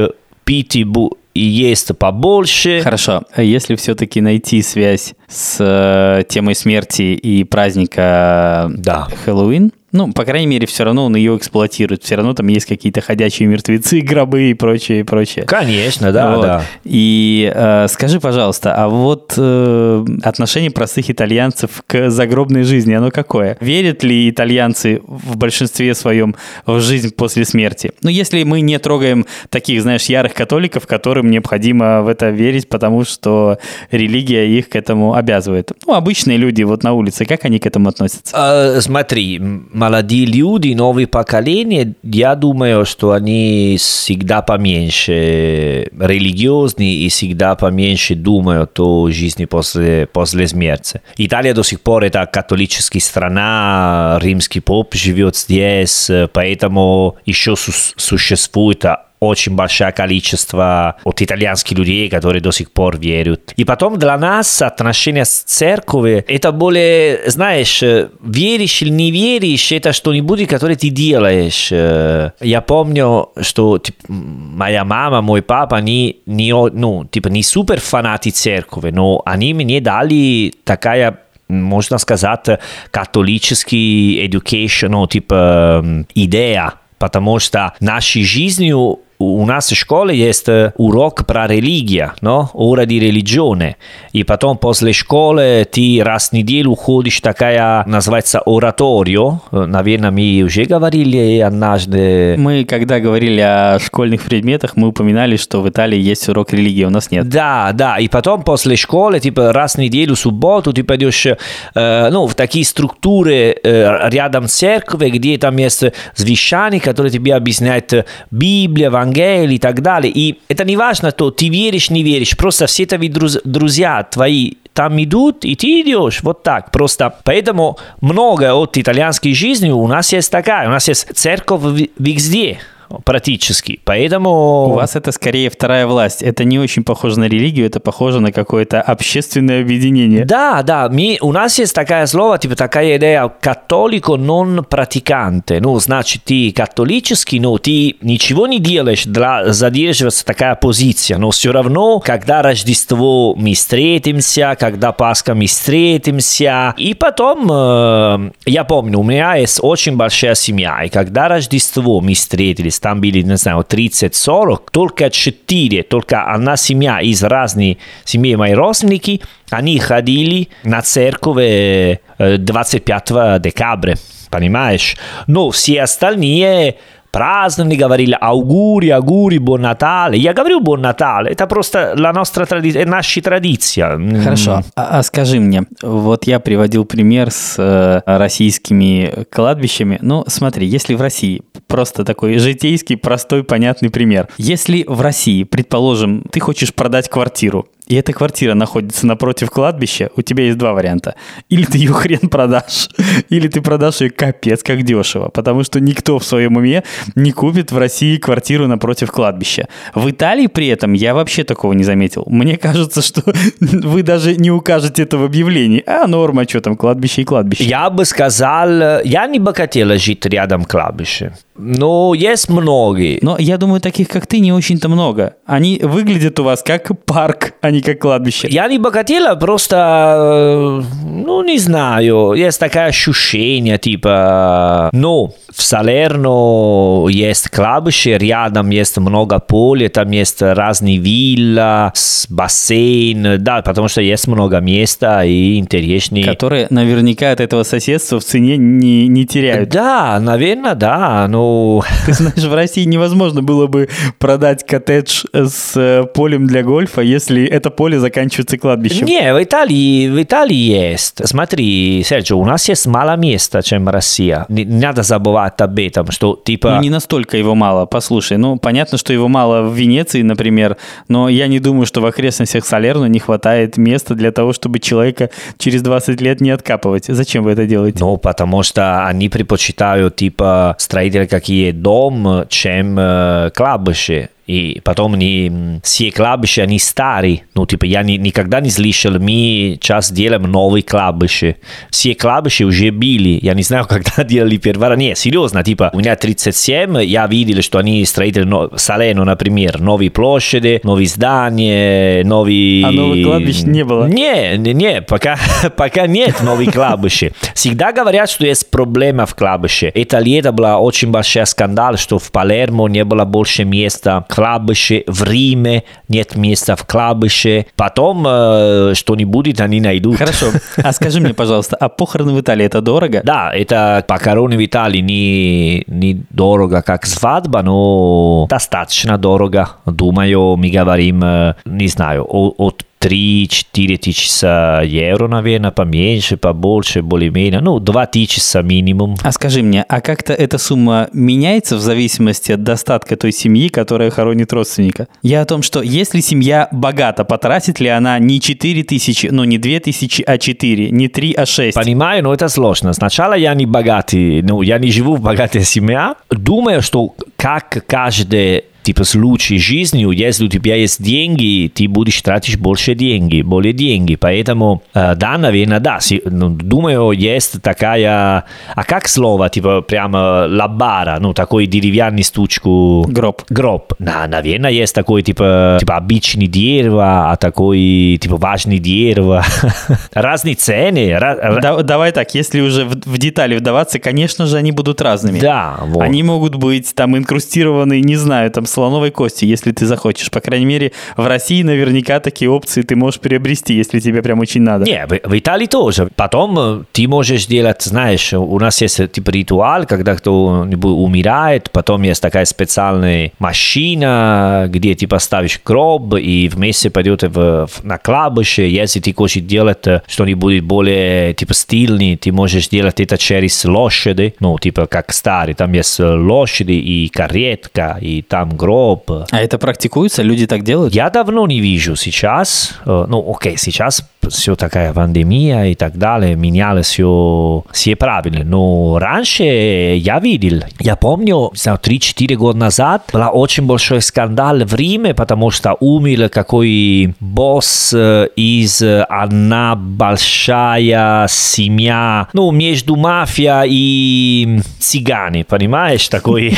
[0.44, 0.86] пить и,
[1.34, 2.82] и есть побольше.
[2.82, 3.24] Хорошо.
[3.36, 9.08] Если все-таки найти связь с э, темой смерти и праздника да.
[9.26, 12.04] Хэллоуин, ну, по крайней мере, все равно он ее эксплуатирует.
[12.04, 15.46] Все равно там есть какие-то ходячие мертвецы, гробы и прочее, и прочее.
[15.46, 16.42] Конечно, да, вот.
[16.42, 16.64] да.
[16.84, 23.58] И э, скажи, пожалуйста, а вот э, отношение простых итальянцев к загробной жизни, оно какое?
[23.60, 27.92] Верят ли итальянцы в большинстве своем в жизнь после смерти?
[28.02, 33.04] Ну, если мы не трогаем таких, знаешь, ярых католиков, которым необходимо в это верить, потому
[33.04, 33.58] что
[33.92, 35.72] религия их к этому обязывает.
[35.86, 38.34] Ну, обычные люди вот на улице, как они к этому относятся?
[38.34, 39.40] А, смотри,
[39.82, 48.80] молодые люди, новые поколения, я думаю, что они всегда поменьше религиозные и всегда поменьше думают
[48.80, 51.02] о жизни после, после смерти.
[51.18, 58.86] Италия до сих пор это католическая страна, римский поп живет здесь, поэтому еще существует
[59.22, 63.54] очень большое количество от итальянских людей, которые до сих пор верят.
[63.56, 67.84] И потом для нас отношения с церковью, это более, знаешь,
[68.24, 71.72] веришь или не веришь, это что-нибудь, которое ты делаешь.
[71.72, 78.32] Я помню, что типа, моя мама, мой папа, они не, ну, типа, не супер фанаты
[78.32, 82.48] церкви, но они мне дали такая можно сказать,
[82.92, 91.26] католический education, ну, типа, идея, потому что нашей жизнью у нас в школе есть урок
[91.26, 92.48] про религию, no?
[92.54, 93.76] Ора di religione.
[94.14, 99.40] И потом после школы ты раз в неделю ходишь такая, называется, ораторио.
[99.52, 102.36] Наверное, мы уже говорили однажды.
[102.38, 106.90] Мы, когда говорили о школьных предметах, мы упоминали, что в Италии есть урок религии, у
[106.90, 107.28] нас нет.
[107.30, 107.98] Да, да.
[107.98, 112.36] И потом после школы, типа раз в неделю, в субботу, ты пойдешь э, ну, в
[112.36, 115.84] такие структуры э, рядом с церковью, где там есть
[116.16, 117.94] звещание, которые тебе объясняют
[118.30, 120.12] Библия, Евангелие, Евангелие и так далее.
[120.14, 125.02] И это не важно, то ты веришь, не веришь, просто все твои друзья твои там
[125.04, 127.14] идут, и ты идешь, вот так, просто.
[127.24, 132.60] Поэтому много от итальянской жизни у нас есть такая, у нас есть церковь везде,
[133.06, 133.80] практически.
[133.84, 134.68] Поэтому...
[134.68, 136.22] У вас это скорее вторая власть.
[136.22, 140.26] Это не очень похоже на религию, это похоже на какое-то общественное объединение.
[140.26, 140.90] Да, да.
[140.90, 145.60] Мы, у нас есть такая слово, типа такая идея католико non практиканте.
[145.60, 151.18] Ну, значит, ты католический, но ты ничего не делаешь для задерживаться такая позиция.
[151.18, 156.74] Но все равно, когда Рождество мы встретимся, когда Пасха мы встретимся.
[156.78, 160.84] И потом, э, я помню, у меня есть очень большая семья.
[160.84, 167.00] И когда Рождество мы встретились, там были, не знаю, 30-40, только 4, только одна семья
[167.00, 173.96] из разных семей, мои родственники, они ходили на церковь 25 декабря,
[174.30, 174.98] понимаешь?
[175.28, 176.76] Но все остальные
[177.12, 180.18] праздновали, говорили аугури, аугури, buon Natale.
[180.18, 182.84] Я говорю buon Natale, это просто la nostra тради...
[182.86, 184.00] наша традиция.
[184.24, 190.00] Хорошо, а, а скажи мне, вот я приводил пример с э, российскими кладбищами.
[190.02, 194.28] Ну, смотри, если в России просто такой житейский, простой, понятный пример.
[194.38, 200.22] Если в России, предположим, ты хочешь продать квартиру, и эта квартира находится напротив кладбища, у
[200.22, 201.16] тебя есть два варианта.
[201.50, 202.88] Или ты ее хрен продашь,
[203.30, 206.84] или ты продашь ее капец как дешево, потому что никто в своем уме
[207.16, 209.68] не купит в России квартиру напротив кладбища.
[209.94, 212.24] В Италии при этом я вообще такого не заметил.
[212.28, 213.24] Мне кажется, что
[213.60, 215.84] вы даже не укажете это в объявлении.
[215.86, 217.66] А норма, что там, кладбище и кладбище.
[217.66, 221.34] Я бы сказал, я не бы хотел жить рядом кладбище.
[221.58, 223.20] Ну, есть многие.
[223.22, 225.36] Но я думаю, таких, как ты, не очень-то много.
[225.46, 228.48] Они выглядят у вас как парк, а не как кладбище.
[228.50, 237.08] Я не бы хотела, просто, ну, не знаю, есть такое ощущение, типа, ну, в Салерно
[237.10, 241.94] есть кладбище, рядом есть много поля, там есть разные вилла,
[242.30, 246.26] бассейн, да, потому что есть много места и интереснее.
[246.26, 249.70] Которые наверняка от этого соседства в цене не, не теряют.
[249.70, 251.84] Да, наверное, да, ну...
[252.06, 253.90] Ты знаешь, в России невозможно было бы
[254.20, 259.06] продать коттедж с полем для гольфа, если это поле заканчивается кладбищем.
[259.06, 261.22] Не, в Италии, в Италии есть.
[261.28, 264.46] Смотри, Серджо, у нас есть мало места, чем Россия.
[264.50, 266.76] Не надо забывать об этом, что типа...
[266.76, 267.86] Ну, не настолько его мало.
[267.86, 272.06] Послушай, ну, понятно, что его мало в Венеции, например, но я не думаю, что в
[272.06, 277.06] окрестностях Салерно не хватает места для того, чтобы человека через 20 лет не откапывать.
[277.08, 278.00] Зачем вы это делаете?
[278.00, 284.30] Ну, потому что они предпочитают, типа, строители какие дом, чем э, кладбище.
[284.48, 287.44] И потом они, все кладбища, они старые.
[287.54, 291.56] Ну, типа, я ни, никогда не слышал, мы сейчас делаем новые кладбища.
[291.90, 293.40] Все кладбища уже были.
[293.42, 294.98] Я не знаю, когда делали первый раз.
[294.98, 298.70] Нет, серьезно, типа, у меня 37, я видел, что они строили но...
[298.76, 302.86] Салено, например, новые площади, новые здания, новые...
[302.86, 304.08] А новых кладбищ не было?
[304.08, 305.38] Не, не, не пока,
[305.76, 307.32] пока нет новых кладбищ.
[307.54, 309.92] Всегда говорят, что есть проблема в кладбище.
[309.94, 315.24] Это лето был очень большой скандал, что в Палермо не было больше места кладбище, в
[315.24, 317.66] Риме нет места в кладбище.
[317.76, 320.18] Потом э, что-нибудь они найдут.
[320.18, 320.48] Хорошо.
[320.78, 323.22] А скажи мне, пожалуйста, а похороны в Италии это дорого?
[323.24, 329.70] Да, это похороны в Италии не, не дорого, как свадьба, но достаточно дорого.
[329.86, 337.60] Думаю, мы говорим, э, не знаю, от 3-4 тысячи евро, наверное, поменьше, побольше, более-менее.
[337.60, 339.16] Ну, 2 тысячи минимум.
[339.24, 344.12] А скажи мне, а как-то эта сумма меняется в зависимости от достатка той семьи, которая
[344.12, 345.08] хоронит родственника?
[345.24, 349.58] Я о том, что если семья богата, потратит ли она не 4 тысячи, ну, не
[349.58, 351.76] 2 тысячи, а 4, не 3, а 6?
[351.76, 352.94] Понимаю, но это сложно.
[352.94, 356.14] Сначала я не богатый, ну, я не живу в богатой семье.
[356.30, 362.60] Думаю, что как каждый типа случай жизнью, если у тебя есть деньги, ты будешь тратить
[362.60, 364.16] больше деньги, более деньги.
[364.16, 366.00] Поэтому, э, да, наверное, да.
[366.26, 368.46] Ну, думаю, есть такая...
[368.76, 369.50] А как слово?
[369.50, 373.06] Типа прямо лабара, ну, такой деревянный стучку...
[373.08, 373.44] Гроб.
[373.50, 373.94] Гроб.
[374.00, 379.44] Да, наверное, есть такой, типа, типа обычный дерево, а такой, типа, важный дерево.
[380.14, 381.18] Разные цены.
[381.20, 385.40] Да, давай так, если уже в, в детали вдаваться, конечно же, они будут разными.
[385.40, 386.02] Да, вот.
[386.02, 390.32] Они могут быть там инкрустированы, не знаю, там слоновой кости, если ты захочешь.
[390.32, 394.62] По крайней мере, в России наверняка такие опции ты можешь приобрести, если тебе прям очень
[394.62, 394.86] надо.
[394.86, 396.10] Не, в, Италии тоже.
[396.16, 402.04] Потом э, ты можешь делать, знаешь, у нас есть типа ритуал, когда кто-нибудь умирает, потом
[402.04, 408.70] есть такая специальная машина, где ты поставишь гроб и вместе пойдет в, в, на кладбище.
[408.70, 414.36] Если ты хочешь делать э, что-нибудь более типа стильный, ты можешь делать это через лошади,
[414.40, 419.12] ну, типа как старый, там есть лошади и каретка, и там гроб.
[419.32, 420.22] А это практикуется?
[420.22, 420.94] Люди так делают?
[420.94, 422.80] Я давно не вижу сейчас.
[422.86, 428.44] Э, ну, окей, сейчас все такая пандемия и так далее, менялось все, все правильно.
[428.44, 435.14] Но раньше я видел, я помню, 3-4 года назад был очень большой скандал в Риме,
[435.14, 446.08] потому что умер какой босс из одна большая семья, ну, между мафия и цыгане, понимаешь,
[446.08, 446.58] такой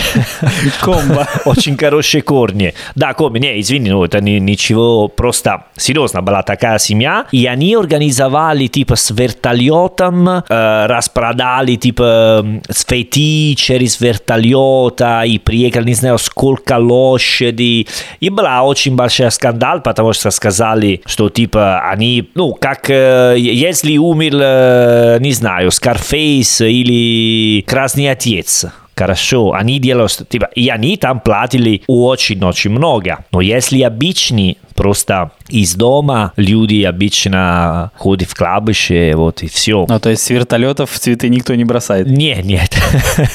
[0.81, 1.27] комбо.
[1.45, 2.73] Очень хорошие корни.
[2.95, 8.67] Да, корни, не, извини, ну, это ничего, просто серьезно была такая семья, и они организовали
[8.67, 17.87] типа с вертолетом, э, распродали типа фети через вертолета и приехали, не знаю, сколько лошади.
[18.19, 23.97] И была очень большой скандал, потому что сказали, что типа они, ну, как э, если
[23.97, 29.53] умер, э, не знаю, Скарфейс или Красный Отец хорошо.
[29.53, 33.25] Они делают, типа, и они там платили очень-очень много.
[33.31, 39.85] Но если обычный Просто из дома люди обычно ходят в клабище, вот и все.
[39.87, 42.07] Ну, то есть с вертолетов цветы никто не бросает?
[42.07, 42.75] Нет, нет.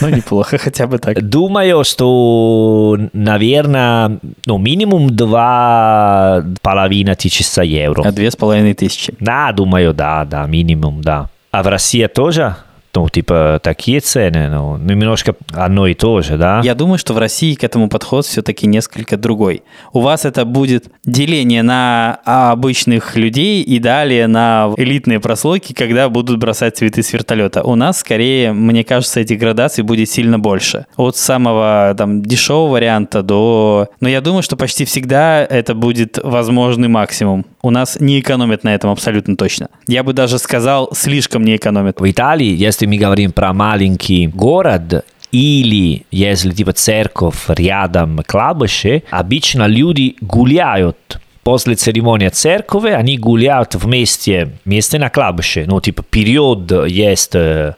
[0.00, 1.22] Ну, неплохо, хотя бы так.
[1.28, 8.02] Думаю, что, наверное, ну, минимум два половина тысячи евро.
[8.04, 9.14] А две с половиной тысячи?
[9.20, 11.28] Да, думаю, да, да, минимум, да.
[11.50, 12.56] А в России тоже?
[12.94, 16.60] Ну, типа, такие цены, ну, немножко одно и то же, да?
[16.64, 19.62] Я думаю, что в России к этому подход все-таки несколько другой.
[19.92, 26.38] У вас это будет деление на обычных людей и далее на элитные прослойки, когда будут
[26.38, 27.62] бросать цветы с вертолета.
[27.62, 30.86] У нас, скорее, мне кажется, этих градаций будет сильно больше.
[30.96, 33.88] От самого там дешевого варианта до...
[34.00, 37.44] Но я думаю, что почти всегда это будет возможный максимум.
[37.62, 39.68] У нас не экономят на этом абсолютно точно.
[39.86, 42.00] Я бы даже сказал, слишком не экономят.
[42.00, 49.66] В Италии, если мы говорим про маленький город, или если типа церковь рядом кладбище, обычно
[49.66, 55.64] люди гуляют после церемонии церкви они гуляют вместе, вместе на кладбище.
[55.66, 57.32] Ну, типа, период есть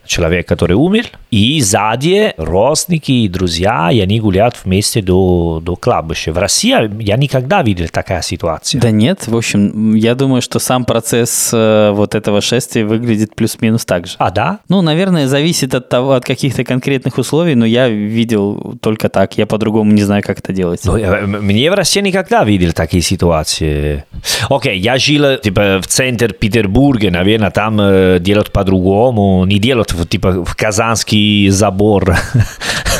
[0.07, 6.33] человек, который умер, и сзади родственники и друзья, и они гуляют вместе до, до кладбища.
[6.33, 8.81] В России я никогда видел такая ситуация.
[8.81, 14.09] Да нет, в общем, я думаю, что сам процесс вот этого шествия выглядит плюс-минус так
[14.09, 14.17] же.
[14.19, 14.59] А, да?
[14.69, 19.39] Ну, наверное, зависит от того, от каких-то конкретных условий, но я видел только так.
[19.39, 20.81] Я по-другому не знаю, как это делать.
[20.85, 20.95] Ну,
[21.41, 23.60] мне в России никогда видел такие ситуации.
[23.61, 24.05] Окей,
[24.49, 30.44] okay, я жил типа в центре Петербурга, наверное, там э, делают по-другому, не делают типа
[30.44, 32.16] в Казанский забор.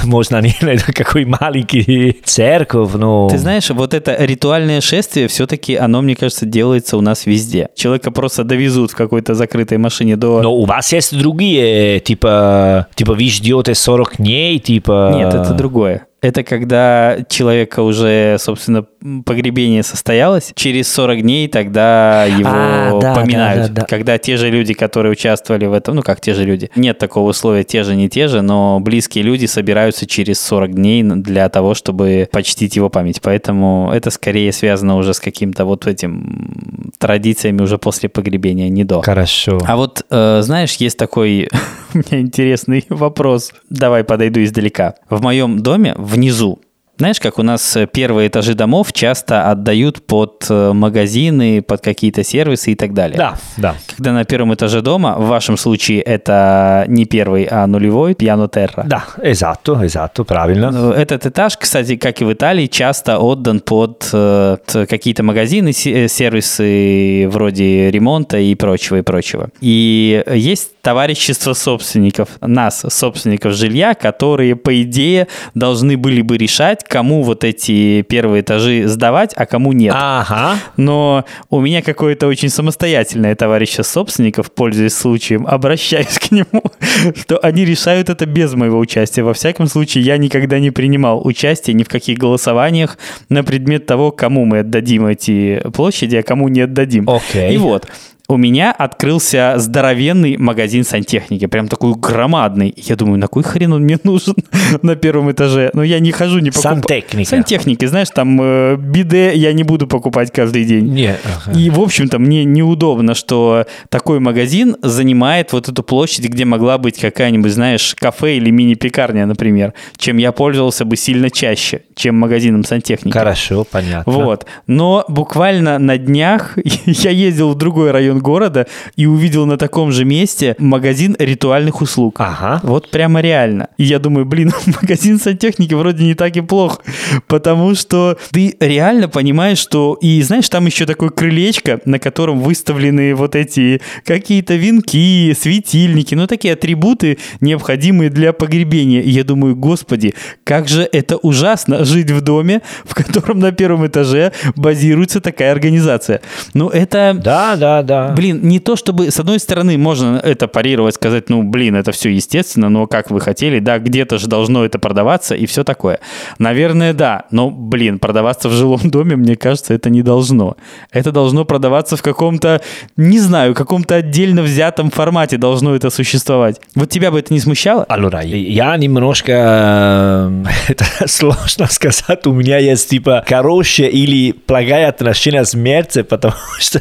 [0.05, 3.29] Можно не какой маленький церковь, но...
[3.29, 7.69] Ты знаешь, вот это ритуальное шествие, все-таки оно, мне кажется, делается у нас везде.
[7.75, 10.43] Человека просто довезут в какой-то закрытой машине до...
[10.43, 15.13] Но у вас есть другие, типа, типа вы ждете 40 дней, типа...
[15.15, 16.07] Нет, это другое.
[16.23, 18.85] Это когда человека уже, собственно,
[19.25, 20.53] погребение состоялось.
[20.55, 23.63] Через 40 дней тогда его а, да, поминают.
[23.63, 23.87] Да, да, да.
[23.87, 27.31] Когда те же люди, которые участвовали в этом, ну как те же люди, нет такого
[27.31, 31.75] условия, те же, не те же, но близкие люди собираются через 40 дней для того,
[31.75, 33.21] чтобы почтить его память.
[33.23, 39.01] Поэтому это скорее связано уже с каким-то вот этим традициями уже после погребения, не до.
[39.01, 39.59] Хорошо.
[39.67, 41.49] А вот, э, знаешь, есть такой
[41.95, 43.53] у меня интересный вопрос.
[43.69, 44.95] Давай подойду издалека.
[45.09, 46.61] В моем доме внизу
[47.01, 52.23] знаешь, как у нас э, первые этажи домов часто отдают под э, магазины, под какие-то
[52.23, 53.17] сервисы и так далее.
[53.17, 53.75] Да, да.
[53.97, 58.85] Когда на первом этаже дома, в вашем случае это не первый, а нулевой, пьяно терра.
[58.87, 60.71] Да, эзатто, эзатто, правильно.
[60.71, 67.27] Ну, этот этаж, кстати, как и в Италии, часто отдан под э, какие-то магазины, сервисы
[67.31, 69.49] вроде ремонта и прочего, и прочего.
[69.63, 77.23] И есть товарищество собственников, нас, собственников жилья, которые, по идее, должны были бы решать, кому
[77.23, 79.95] вот эти первые этажи сдавать, а кому нет.
[79.97, 80.59] Ага.
[80.77, 86.65] Но у меня какое-то очень самостоятельное товарище собственников, пользуясь случаем, обращаюсь к нему,
[87.15, 89.23] что они решают это без моего участия.
[89.23, 92.99] Во всяком случае, я никогда не принимал участие ни в каких голосованиях
[93.29, 97.05] на предмет того, кому мы отдадим эти площади, а кому не отдадим.
[97.05, 97.55] Okay.
[97.55, 97.87] И вот,
[98.31, 102.75] у меня открылся здоровенный магазин сантехники, прям такой громадный.
[102.77, 104.35] Я думаю, на кой хрен он мне нужен
[104.83, 105.71] на первом этаже?
[105.75, 106.77] Но ну, я не хожу, не покупаю.
[106.77, 107.31] Сантехника.
[107.31, 110.87] Сантехники, знаешь, там э, биде я не буду покупать каждый день.
[110.93, 111.21] Нет.
[111.25, 111.59] Ага.
[111.59, 116.99] И, в общем-то, мне неудобно, что такой магазин занимает вот эту площадь, где могла быть
[116.99, 123.17] какая-нибудь, знаешь, кафе или мини-пекарня, например, чем я пользовался бы сильно чаще, чем магазином сантехники.
[123.17, 124.13] Хорошо, понятно.
[124.13, 124.47] Вот.
[124.67, 130.05] Но буквально на днях я ездил в другой район города и увидел на таком же
[130.05, 132.17] месте магазин ритуальных услуг.
[132.19, 132.61] Ага.
[132.63, 133.69] Вот прямо реально.
[133.77, 134.53] И я думаю, блин,
[134.83, 136.83] магазин сантехники вроде не так и плохо,
[137.27, 139.99] потому что ты реально понимаешь, что...
[140.01, 146.27] И знаешь, там еще такое крылечко, на котором выставлены вот эти какие-то венки, светильники, ну
[146.27, 149.01] такие атрибуты, необходимые для погребения.
[149.01, 153.87] И я думаю, господи, как же это ужасно жить в доме, в котором на первом
[153.87, 156.21] этаже базируется такая организация.
[156.55, 157.17] Ну это...
[157.23, 161.43] Да, да, да блин, не то чтобы, с одной стороны, можно это парировать, сказать, ну,
[161.43, 165.47] блин, это все естественно, но как вы хотели, да, где-то же должно это продаваться и
[165.47, 166.01] все такое.
[166.39, 170.57] Наверное, да, но, блин, продаваться в жилом доме, мне кажется, это не должно.
[170.91, 172.61] Это должно продаваться в каком-то,
[172.97, 176.61] не знаю, каком-то отдельно взятом формате должно это существовать.
[176.75, 177.87] Вот тебя бы это не смущало?
[177.89, 180.33] Allora, я немножко,
[180.69, 186.81] это сложно сказать, у меня есть типа хорошее или плохое отношение с смерти, потому что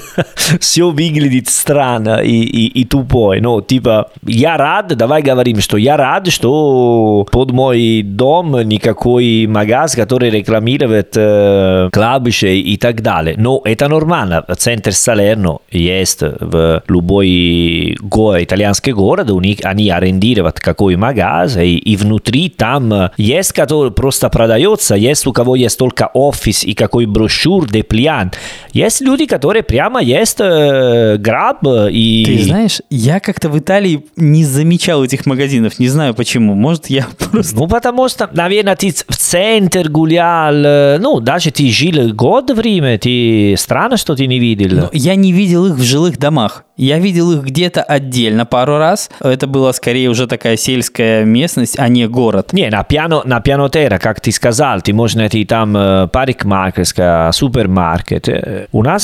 [0.59, 3.41] все выглядит выглядит странно и, и, и тупой.
[3.41, 9.95] Ну, типа, я рад, давай говорим, что я рад, что под мой дом никакой магаз,
[9.95, 13.35] который рекламирует э, клабище и так далее.
[13.37, 14.45] Но это нормально.
[14.57, 21.77] Центр Салерно есть в любой город, итальянский город, у них они арендируют какой магаз, и,
[21.77, 27.05] и внутри там есть, который просто продается, есть у кого есть только офис и какой
[27.05, 28.31] брошюр, деплиан.
[28.71, 32.23] Есть люди, которые прямо есть э, граб и...
[32.25, 36.55] Ты знаешь, я как-то в Италии не замечал этих магазинов, не знаю почему.
[36.55, 37.55] Может, я просто...
[37.55, 42.59] Ну, потому что, наверное, ты в центр гулял, э, ну, даже ты жил год в
[42.59, 44.77] Риме, ты странно, что ты не видел.
[44.77, 46.65] Но я не видел их в жилых домах.
[46.79, 49.09] Я видел их где-то отдельно пару раз.
[49.19, 52.53] Это была скорее уже такая сельская местность, а не город.
[52.53, 57.31] Не, на пиано, на пиано терра, как ты сказал, ты можешь найти там э, парикмахерская,
[57.33, 58.29] супермаркет.
[58.29, 59.03] Э, У нас,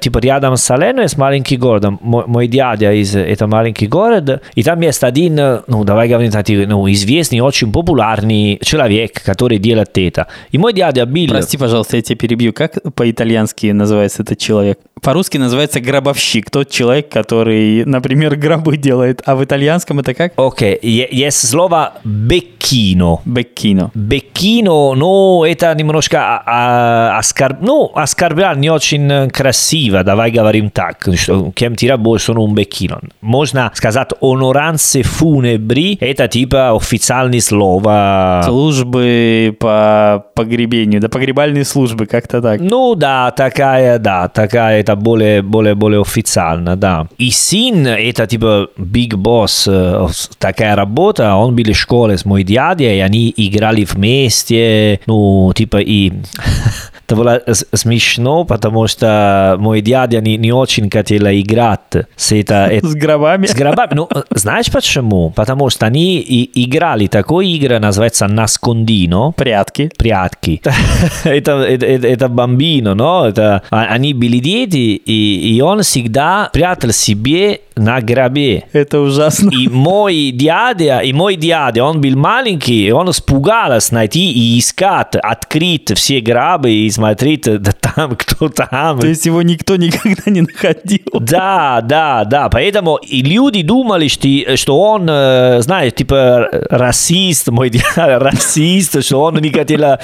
[0.00, 1.84] типа, рядом с Салерно есть маленький город.
[2.00, 4.42] Мо- Мой дядя из этого маленький город.
[4.54, 6.32] И там есть один, э, ну, давай говорим,
[6.68, 10.26] ну, известный, очень популярный человек, который делает это.
[10.52, 11.28] И мой дядя Билл...
[11.28, 12.52] Прости, пожалуйста, я тебя перебью.
[12.54, 14.78] Как по-итальянски называется этот человек?
[15.02, 16.50] По-русски называется гробовщик.
[16.50, 19.22] Тот человек, который, например, гробы делает.
[19.26, 20.32] А в итальянском это как?
[20.36, 23.18] Окей, е- есть слово «беккино».
[23.24, 23.90] Беккино.
[23.94, 27.58] Беккино, ну, это немножко а- а- оскорб...
[27.60, 31.08] ну, оскорблять не очень э, красиво, давай говорим так,
[31.54, 33.00] кем работаешь, он un беккино.
[33.20, 38.42] Можно сказать оноранцы фунебри, это типа официальное слово.
[38.44, 41.00] Службы по погребению.
[41.00, 42.60] Да погребальные службы, как-то так.
[42.60, 46.99] Ну да, такая, да, такая, это более, более, более официально, да.
[47.18, 52.42] И сын, это типа Big Boss, э, такая работа, он был в школе с мой
[52.42, 56.12] дядей, и они играли вместе, ну, типа и...
[57.10, 57.42] Это было
[57.74, 61.80] смешно, потому что мой дядя не, не очень хотел играть
[62.16, 63.46] с это, это- С гробами.
[63.46, 63.88] с гробами.
[63.94, 65.30] Ну, знаешь почему?
[65.30, 69.90] Потому что они и играли такой игры, называется Наскондино, Прятки.
[69.96, 70.62] прятки.
[71.24, 76.48] это, это, это, это бомбино, но это, а- они были дети, и, и он всегда
[76.52, 78.64] прятал себе на гробе.
[78.72, 79.50] Это ужасно.
[79.50, 85.16] И мой дядя, и мой дядя, он был маленький, и он испугался найти и искать,
[85.16, 88.98] открыть все гробы и смотреть, да там кто там.
[89.00, 91.00] То есть его никто никогда не находил.
[91.12, 92.48] Да, да, да.
[92.48, 99.22] Поэтому и люди думали, что, что он, э, знаешь, типа расист, мой дядя расист, что
[99.22, 99.98] он не хотел а,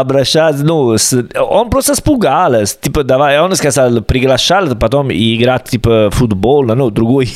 [0.00, 2.76] обращаться, ну, с- он просто испугался.
[2.80, 7.32] Типа, давай, он сказал, приглашал потом играть, типа, футбол, ну, другой.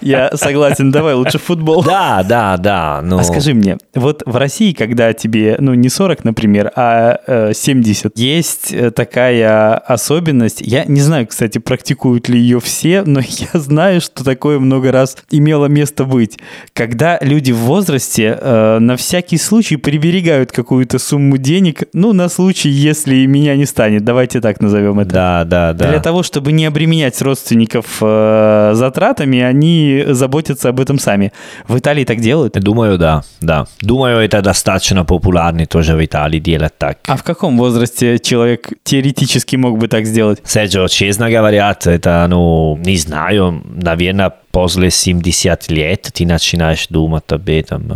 [0.00, 1.82] Я согласен, давай лучше футбол.
[1.82, 3.00] Да, да, да.
[3.02, 7.52] Ну, А скажи мне, вот в России, когда тебе, ну, не 40, например, а э,
[7.54, 13.20] 70, есть э, такая особенность, я не знаю, кстати, практикуют ли ее все, но
[13.54, 16.38] я знаю, что такое много раз имело место быть,
[16.72, 22.68] когда люди в возрасте э, на всякий случай приберегают какую-то сумму денег, ну, на случай,
[22.68, 25.10] если меня не станет, давайте так назовем это.
[25.10, 25.88] Да, да, да.
[25.88, 29.75] Для того, чтобы не обременять родственников э, затратами, они
[30.08, 31.32] заботятся об этом сами.
[31.68, 32.54] В Италии так делают?
[32.60, 33.66] Думаю, да, да.
[33.80, 36.98] Думаю, это достаточно популярно тоже в Италии делать так.
[37.06, 40.40] А в каком возрасте человек теоретически мог бы так сделать?
[40.44, 47.46] Серджио, честно говоря, это, ну, не знаю, наверное, после 70 лет ты начинаешь думать об
[47.50, 47.92] этом,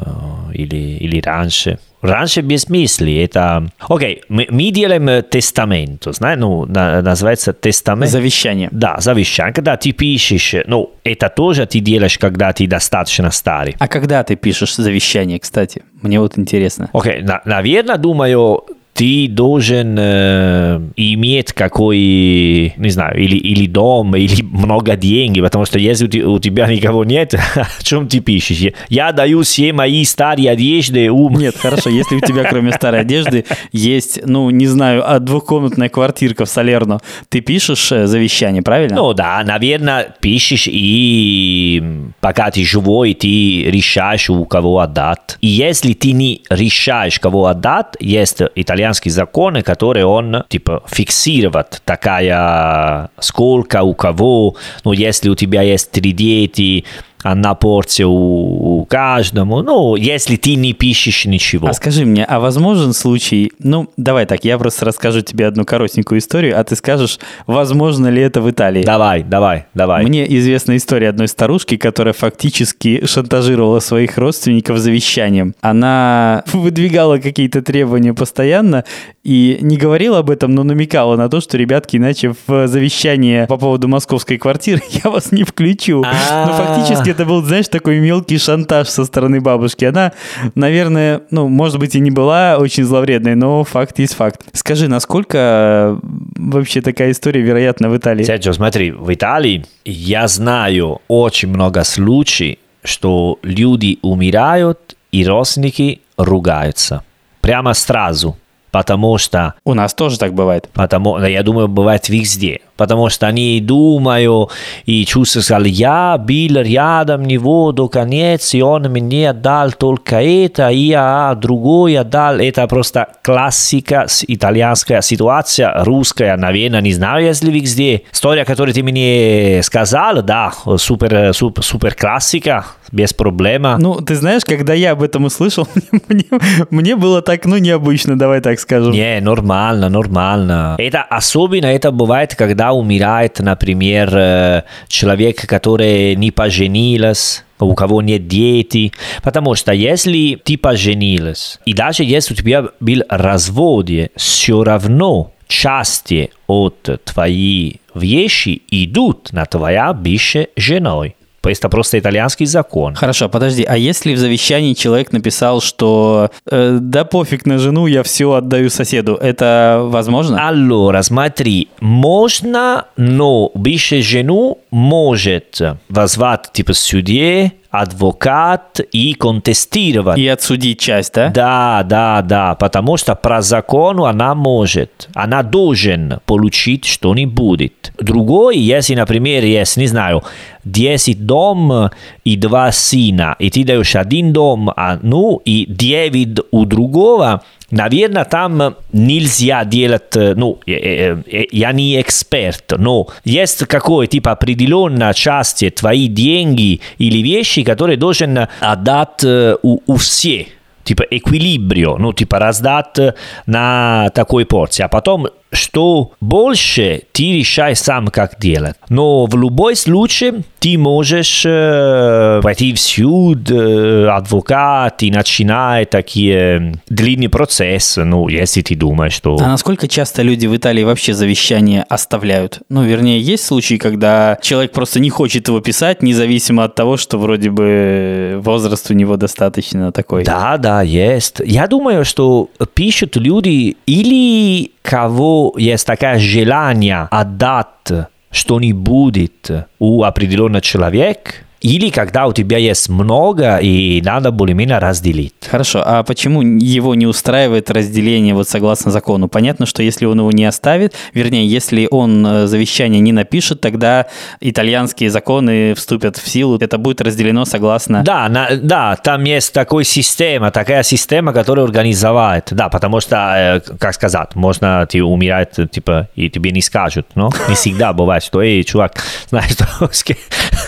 [0.52, 1.78] или, или раньше.
[2.02, 3.66] Раньше без мысли, это...
[3.88, 8.10] Окей, мы, мы делаем тестамент, знаешь, ну, на- называется тестамент.
[8.10, 8.68] Завещание.
[8.72, 13.76] Да, завещание, когда ты пишешь, ну, это тоже ты делаешь, когда ты достаточно старый.
[13.78, 15.82] А когда ты пишешь завещание, кстати?
[16.02, 16.90] Мне вот интересно.
[16.92, 18.64] Окей, на- наверное, думаю,
[19.00, 25.78] ты должен э, иметь какой, не знаю, или, или дом, или много денег, потому что
[25.78, 28.58] если у, те- у тебя никого нет, о чем ты пишешь?
[28.58, 31.38] Я, я даю все мои старые одежды ум.
[31.38, 36.44] Нет, хорошо, если у тебя кроме старой одежды есть, ну, не знаю, а двухкомнатная квартирка
[36.44, 38.96] в Салерно, ты пишешь э, завещание, правильно?
[38.96, 41.82] Ну да, наверное, пишешь и
[42.20, 45.38] пока ты живой, ты решаешь, у кого отдать.
[45.40, 48.42] И если ты не решаешь, кого отдать, есть
[48.90, 55.90] итальянские законы, которые он, типа, фиксирует такая, сколько у кого, ну, если у тебя есть
[55.90, 56.84] три дети,
[57.22, 59.62] одна порция у, у каждому.
[59.62, 61.68] Ну, если ты не пишешь ничего.
[61.68, 66.18] А скажи мне, а возможен случай, ну, давай так, я просто расскажу тебе одну коротенькую
[66.18, 68.82] историю, а ты скажешь, возможно ли это в Италии?
[68.82, 70.04] Давай, давай, давай.
[70.04, 75.54] Мне известна история одной старушки, которая фактически шантажировала своих родственников завещанием.
[75.60, 78.84] Она выдвигала какие-то требования постоянно
[79.22, 83.56] и не говорила об этом, но намекала на то, что, ребятки, иначе в завещание по
[83.56, 86.02] поводу московской квартиры я вас не включу.
[86.04, 86.46] А.
[86.46, 89.84] Но фактически это был, знаешь, такой мелкий шантаж со стороны бабушки.
[89.84, 90.12] Она,
[90.54, 94.42] наверное, ну, может быть, и не была очень зловредной, но факт есть факт.
[94.52, 95.98] Скажи, насколько э,
[96.36, 98.24] вообще такая история вероятна в Италии?
[98.24, 107.02] Серджио, смотри, в Италии я знаю очень много случаев, что люди умирают и родственники ругаются.
[107.40, 108.36] Прямо сразу.
[108.70, 110.68] Потому что У нас тоже так бывает.
[110.72, 112.60] Потому, я думаю, бывает везде.
[112.76, 114.50] Потому что они думают
[114.86, 120.70] и чувствуют, сказали, я был рядом него до конец, и он мне дал только это,
[120.70, 122.36] и я другое дал.
[122.36, 128.04] Это просто классика итальянская ситуация, русская, наверное, не знаю, если везде.
[128.12, 133.76] История, которую ты мне сказал, да, супер, супер, супер классика, без проблема.
[133.78, 135.68] Ну, ты знаешь, когда я об этом услышал,
[136.08, 136.24] мне,
[136.70, 138.92] мне было так, ну, необычно, давай так скажем.
[138.92, 140.76] Не, нормально, нормально.
[140.78, 148.26] Это особенно это бывает, когда умирает, например, э, человек, который не поженился, у кого нет
[148.26, 148.92] дети.
[149.22, 156.30] Потому что если ты поженилась, и даже если у тебя был развод, все равно части
[156.46, 161.16] от твоей вещи идут на твоя бывшая женой.
[161.42, 162.94] Это просто итальянский закон.
[162.94, 168.02] Хорошо, подожди, а если в завещании человек написал, что э, да пофиг на жену, я
[168.02, 170.36] все отдаю соседу, это возможно?
[170.36, 180.18] Allora, смотри, можно, но бывшая жену может вызвать типа судье, адвокат и контестировать.
[180.18, 181.28] И отсудить часть, да?
[181.28, 187.92] Да, да, да, потому что по закону она может, она должен получить что-нибудь.
[187.98, 190.22] Другой, если, например, есть, не знаю,
[190.64, 191.90] 10 дом
[192.24, 198.24] и два сына, и ты даешь один дом, а, ну, и 9 у другого, Наверное,
[198.24, 204.32] там нельзя делать, э, ну, э, э, э, я не эксперт, но есть какой типа
[204.32, 210.46] определенная часть твои деньги или вещи, которые должен отдать э, у, у всех.
[210.82, 212.98] Типа эквилибрио, ну, типа раздать
[213.46, 214.82] на такой порции.
[214.82, 218.76] А потом, что больше, ты решай сам, как делать.
[218.88, 226.74] Но в любой случае ты можешь э, пойти в суд, э, адвокат и начинать такие
[226.88, 229.36] длинные процессы, ну, если ты думаешь, что...
[229.40, 232.60] А насколько часто люди в Италии вообще завещание оставляют?
[232.68, 237.18] Ну, вернее, есть случаи, когда человек просто не хочет его писать, независимо от того, что
[237.18, 240.24] вроде бы возраст у него достаточно такой.
[240.24, 241.40] Да, да, есть.
[241.44, 251.32] Я думаю, что пишут люди или кого есть такое желание отдать что-нибудь у определенного человека,
[251.60, 255.34] или когда у тебя есть много и надо более-менее разделить.
[255.50, 259.28] Хорошо, а почему его не устраивает разделение вот согласно закону?
[259.28, 264.06] Понятно, что если он его не оставит, вернее, если он э, завещание не напишет, тогда
[264.40, 268.02] итальянские законы вступят в силу, это будет разделено согласно...
[268.04, 272.48] Да, на- да, там есть такая система, такая система, которая организовывает.
[272.52, 277.30] Да, потому что, э, как сказать, можно ты умирать, типа, и тебе не скажут, но
[277.48, 279.66] не всегда бывает, что, эй, чувак, знаешь, что...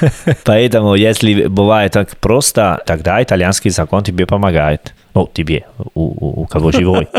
[0.44, 4.94] Поэтому, если бывает так просто, тогда итальянский закон тебе помогает.
[5.14, 7.08] Ну, тебе, у, у- у кого живой.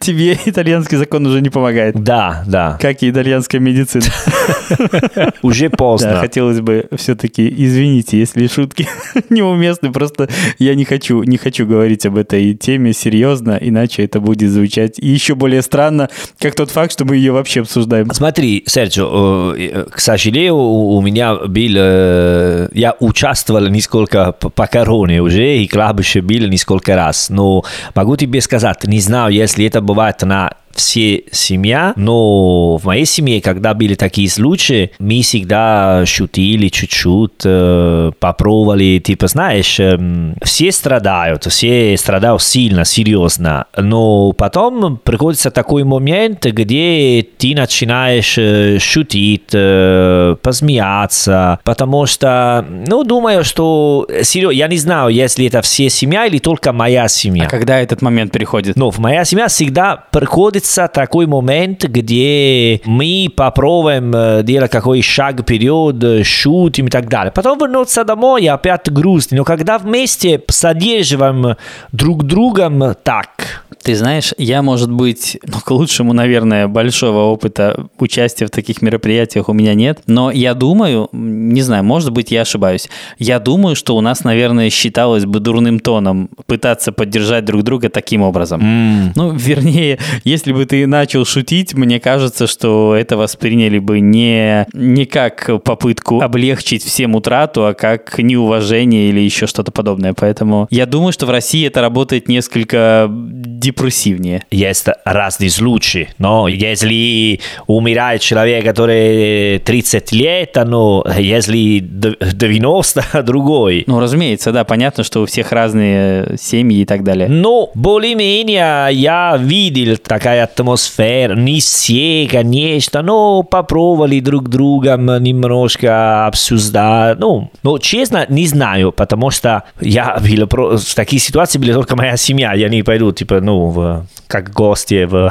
[0.00, 1.96] Тебе итальянский закон уже не помогает.
[2.02, 4.04] Да, да, Как и итальянская медицина.
[5.42, 6.16] уже Да, поздно.
[6.20, 8.88] хотелось бы все-таки, извините, если шутки
[9.30, 14.50] неуместны, просто я не хочу, не хочу говорить об этой теме серьезно, иначе это будет
[14.50, 16.08] звучать еще более странно,
[16.38, 18.10] как тот факт, что мы ее вообще обсуждаем.
[18.12, 21.72] Смотри, Серджио, э, к сожалению, у меня был...
[21.76, 27.15] э, Я участвовал несколько по короне уже, и клабище был несколько раз.
[27.30, 27.64] Но
[27.94, 33.40] могу тебе сказать, не знаю, если это бывает на все семья, но в моей семье,
[33.40, 41.44] когда были такие случаи, мы всегда шутили чуть-чуть, э, попробовали, типа, знаешь, эм, все страдают,
[41.44, 50.36] все страдают сильно, серьезно, но потом приходится такой момент, где ты начинаешь э, шутить, э,
[50.42, 56.38] посмеяться, потому что, ну, думаю, что, серьезно, я не знаю, если это все семья или
[56.38, 57.44] только моя семья.
[57.44, 58.76] А когда этот момент приходит?
[58.76, 65.42] Но в моя семья всегда приходится начнется такой момент, где мы попробуем делать какой шаг
[65.42, 67.32] вперед, шутим и так далее.
[67.32, 69.38] Потом вернуться домой и опять грустно.
[69.38, 71.56] Но когда вместе содерживаем
[71.92, 78.46] друг другом так, ты знаешь, я, может быть, ну, к лучшему, наверное, большого опыта участия
[78.46, 82.88] в таких мероприятиях у меня нет, но я думаю, не знаю, может быть, я ошибаюсь,
[83.18, 88.22] я думаю, что у нас, наверное, считалось бы дурным тоном пытаться поддержать друг друга таким
[88.22, 88.60] образом.
[88.60, 89.12] Mm.
[89.14, 95.04] Ну, вернее, если бы ты начал шутить, мне кажется, что это восприняли бы не, не
[95.04, 100.14] как попытку облегчить всем утрату, а как неуважение или еще что-то подобное.
[100.14, 104.44] Поэтому я думаю, что в России это работает несколько депрессивнее.
[104.50, 113.84] Есть разные случаи, но если умирает человек, который 30 лет, ну, если 90, другой.
[113.86, 117.28] Ну, разумеется, да, понятно, что у всех разные семьи и так далее.
[117.28, 127.18] Но более-менее я видел такая атмосфера, не все, конечно, но попробовали друг другом немножко обсуждать.
[127.18, 132.16] Ну, но честно, не знаю, потому что я видел, в такие ситуации были только моя
[132.16, 135.30] семья, я не пойду, типа, ну, в, как гости в...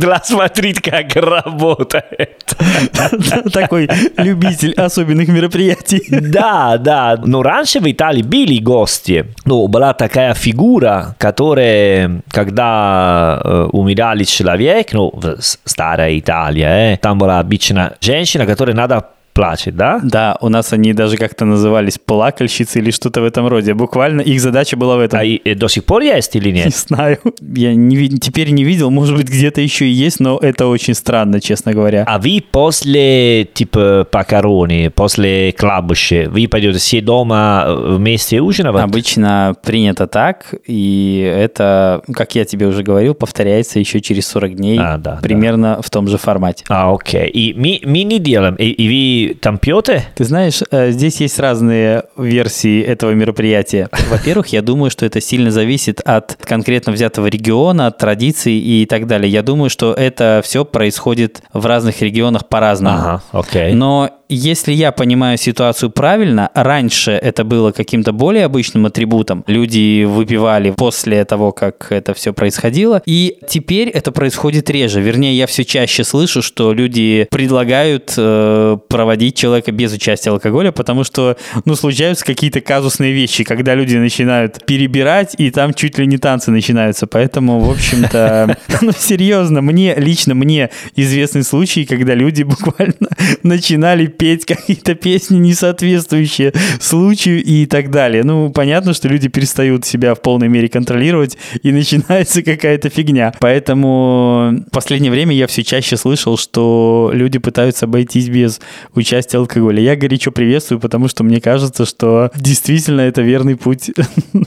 [0.00, 2.54] Для смотреть, как работает.
[3.52, 6.02] Такой любитель особенных мероприятий.
[6.10, 7.18] Да, да.
[7.22, 9.26] Но раньше в Италии были гости.
[9.44, 17.18] Ну, была такая фигура, которая, когда э, умирали человек, ну, в старая Италия, э, там
[17.18, 20.00] была обычно женщина, которой надо плачет, да?
[20.02, 23.74] Да, у нас они даже как-то назывались плакальщицы или что-то в этом роде.
[23.74, 25.20] Буквально их задача была в этом.
[25.20, 26.66] А и, и до сих пор есть или нет?
[26.66, 27.18] Не знаю.
[27.40, 31.40] Я не, теперь не видел, может быть, где-то еще и есть, но это очень странно,
[31.40, 32.04] честно говоря.
[32.06, 38.74] А вы после, типа, покорони, после клабуши, вы пойдете все дома э, вместе ужинать?
[38.74, 44.78] Обычно принято так, и это, как я тебе уже говорил, повторяется еще через 40 дней,
[44.80, 45.82] а, да, примерно да.
[45.82, 46.64] в том же формате.
[46.68, 47.28] А, окей.
[47.28, 50.04] И мы, мы не делаем, и, и вы там пьете?
[50.14, 53.88] Ты знаешь, э, здесь есть разные версии этого мероприятия.
[54.10, 59.06] Во-первых, я думаю, что это сильно зависит от конкретно взятого региона, от традиций и так
[59.06, 59.30] далее.
[59.30, 62.96] Я думаю, что это все происходит в разных регионах по-разному.
[62.96, 63.72] Ага, окей.
[63.74, 69.42] Но если я понимаю ситуацию правильно, раньше это было каким-то более обычным атрибутом.
[69.48, 73.02] Люди выпивали после того, как это все происходило.
[73.06, 75.00] И теперь это происходит реже.
[75.00, 81.04] Вернее, я все чаще слышу, что люди предлагают э, проводить человека без участия алкоголя, потому
[81.04, 86.18] что, ну, случаются какие-то казусные вещи, когда люди начинают перебирать, и там чуть ли не
[86.18, 87.06] танцы начинаются.
[87.06, 93.08] Поэтому, в общем-то, ну, серьезно, мне, лично мне известны случаи, когда люди буквально
[93.42, 98.24] начинали петь какие-то песни, не соответствующие случаю и так далее.
[98.24, 103.32] Ну, понятно, что люди перестают себя в полной мере контролировать, и начинается какая-то фигня.
[103.40, 108.60] Поэтому в последнее время я все чаще слышал, что люди пытаются обойтись без
[109.00, 109.80] участия алкоголя.
[109.82, 113.90] Я горячо приветствую, потому что мне кажется, что действительно это верный путь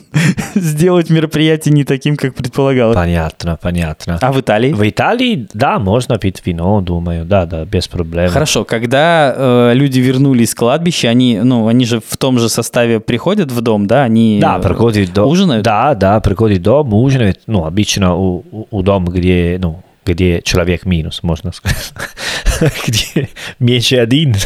[0.54, 2.96] сделать мероприятие не таким, как предполагалось.
[2.96, 4.18] Понятно, понятно.
[4.20, 4.72] А в Италии?
[4.72, 8.30] В Италии, да, можно пить вино, думаю, да, да, без проблем.
[8.30, 13.00] Хорошо, когда э, люди вернулись с кладбища, они, ну, они же в том же составе
[13.00, 15.24] приходят в дом, да, они да, приходят до...
[15.24, 15.64] ужинают?
[15.64, 20.42] Да, да, приходят в дом, ужинают, ну, обычно у, у, у дома, где, ну, где
[20.42, 21.92] человек минус, можно сказать.
[22.86, 23.28] где
[23.58, 24.36] меньше один.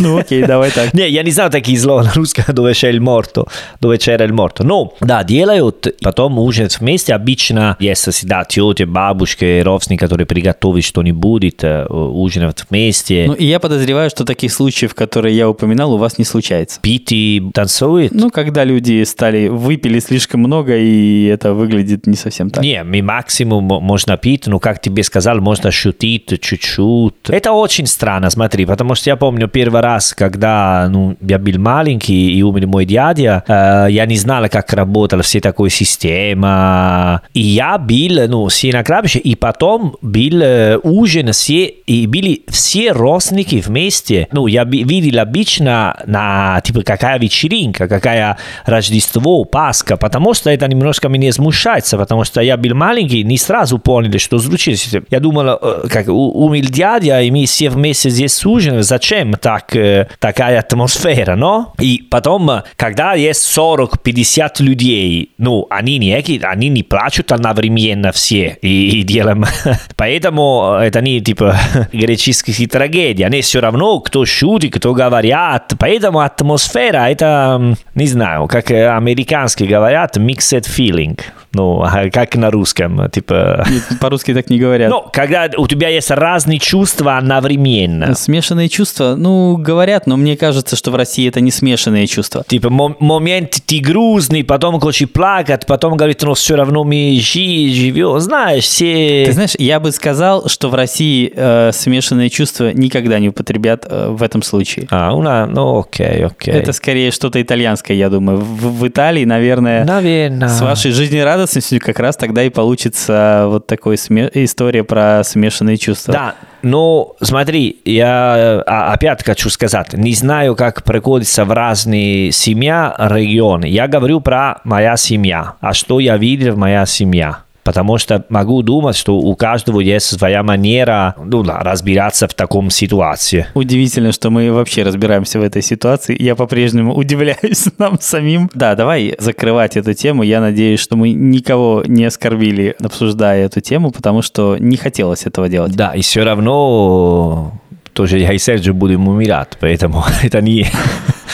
[0.00, 0.92] Ну окей, давай так.
[0.92, 3.46] Не, я не знаю такие слова на русском, dove c'è il morto,
[3.80, 4.62] dove c'era il morto.
[4.62, 7.14] Но, да, делают, потом ужинают вместе.
[7.14, 11.54] Обычно есть всегда тети, бабушки, родственники, которые приготовят что-нибудь,
[11.88, 13.24] ужинают вместе.
[13.28, 16.80] Ну, и я подозреваю, что таких случаев, которые я упоминал, у вас не случается.
[16.80, 18.12] Пить и танцует?
[18.12, 22.62] Ну, когда люди стали, выпили слишком много, и это выглядит не совсем так.
[22.62, 27.14] Не, мы максимум можно пить, но, как тебе сказал, можно шутить чуть-чуть.
[27.28, 32.38] Это очень странно, смотри, потому что я помню первый раз, когда ну, я был маленький
[32.38, 37.22] и умер мой дядя, э, я не знал, как работала вся такая система.
[37.34, 42.42] И я был ну, все на кладбище, и потом был э, ужин, все, и были
[42.48, 44.28] все родственники вместе.
[44.32, 51.08] Ну, я видел обычно на, типа, какая вечеринка, какая Рождество, Пасха, потому что это немножко
[51.08, 54.77] меня смущается, потому что я был маленький, не сразу понял, что случилось.
[55.10, 55.58] Я думал,
[55.90, 59.74] как умер дядя, и мы все вместе здесь ужинаем, зачем так?
[59.76, 61.72] э, такая атмосфера, но?
[61.78, 68.58] И потом, э, когда есть 40-50 людей, ну, они не, они не плачут одновременно все
[68.62, 69.44] и, и делаем.
[69.96, 71.56] Поэтому это не типа
[71.92, 73.22] греческие трагедии.
[73.22, 75.72] Они все равно, кто шутит, кто говорят.
[75.78, 81.18] Поэтому атмосфера, это, не знаю, как американские говорят, mixed feeling.
[81.52, 83.64] Ну, как на русском, типа...
[84.00, 84.67] По-русски так не говорят.
[84.76, 88.14] Ну, когда у тебя есть разные чувства одновременно.
[88.14, 92.44] Смешанные чувства, ну, говорят, но мне кажется, что в России это не смешанные чувства.
[92.46, 98.18] Типа, момент ты грустный, потом хочешь плакать, потом говорит, ну, все равно мы жи, живем.
[98.20, 99.24] Знаешь, все...
[99.26, 104.08] Ты знаешь, я бы сказал, что в России э, смешанные чувства никогда не употребят э,
[104.10, 104.86] в этом случае.
[104.90, 105.46] А, una...
[105.46, 106.54] ну, окей, окей.
[106.54, 108.38] Это скорее что-то итальянское, я думаю.
[108.38, 113.96] В, в Италии, наверное, наверное, с вашей жизнерадостностью как раз тогда и получится вот такой
[113.96, 114.30] сме...
[114.58, 116.12] история про смешанные чувства.
[116.12, 122.92] Да, ну, смотри, я а, опять хочу сказать, не знаю, как приходится в разные семья,
[122.98, 123.66] регионы.
[123.66, 128.62] Я говорю про моя семья, а что я видел в моя семья потому что могу
[128.62, 133.46] думать, что у каждого есть своя манера ну, да, разбираться в таком ситуации.
[133.54, 136.16] Удивительно, что мы вообще разбираемся в этой ситуации.
[136.20, 138.50] Я по-прежнему удивляюсь нам самим.
[138.54, 140.22] Да, давай закрывать эту тему.
[140.22, 145.48] Я надеюсь, что мы никого не оскорбили, обсуждая эту тему, потому что не хотелось этого
[145.48, 145.74] делать.
[145.74, 147.52] Да, и все равно
[147.92, 150.66] тоже я и Серджио будем умирать, поэтому это не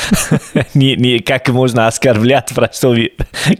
[0.75, 2.97] не, не как можно оскорблять простого,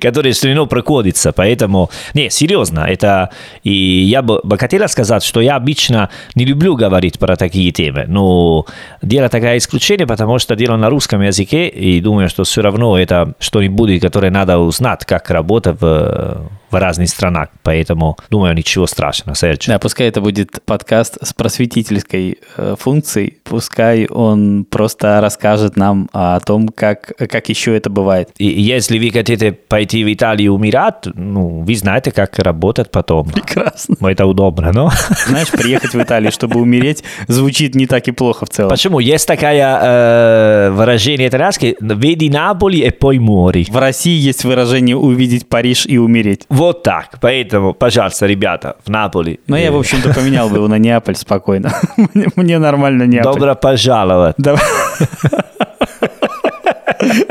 [0.01, 1.33] который все равно проходится.
[1.33, 3.31] Поэтому, не, серьезно, это...
[3.63, 8.05] И я бы, бы хотела сказать, что я обычно не люблю говорить про такие темы,
[8.07, 8.67] но
[9.03, 13.35] дело такое исключение, потому что дело на русском языке, и думаю, что все равно это
[13.39, 17.49] что-нибудь, которое надо узнать, как работать в в разных странах.
[17.63, 19.67] Поэтому, думаю, ничего страшного, Серж.
[19.67, 23.39] Да, пускай это будет подкаст с просветительской э, функцией.
[23.45, 28.31] Пускай он просто расскажет нам о том, как, как еще это бывает.
[28.39, 33.29] И если вы хотите пойти в Италию умирать, ну, вы знаете, как работать потом.
[33.29, 33.97] Прекрасно.
[34.07, 34.91] Это удобно, но...
[35.27, 38.71] Знаешь, приехать в Италию, чтобы умереть, звучит не так и плохо в целом.
[38.71, 38.99] Почему?
[38.99, 43.71] Есть такое э, выражение итальянское «Веди Наполи и poi muori».
[43.71, 46.47] В России есть выражение «увидеть Париж и умереть».
[46.49, 47.19] Вот так.
[47.21, 49.41] Поэтому, пожалуйста, ребята, в Наполи.
[49.47, 51.73] Ну, я, в общем-то, поменял бы его на Неаполь спокойно.
[52.37, 53.35] Мне нормально Неаполь.
[53.35, 54.37] Добро пожаловать.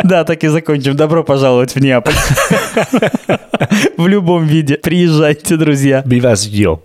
[0.03, 0.95] Да, так и закончим.
[0.95, 2.13] Добро пожаловать в Неаполь.
[3.97, 4.75] В любом виде.
[4.75, 6.03] Приезжайте, друзья.
[6.05, 6.79] Мы вас ждем.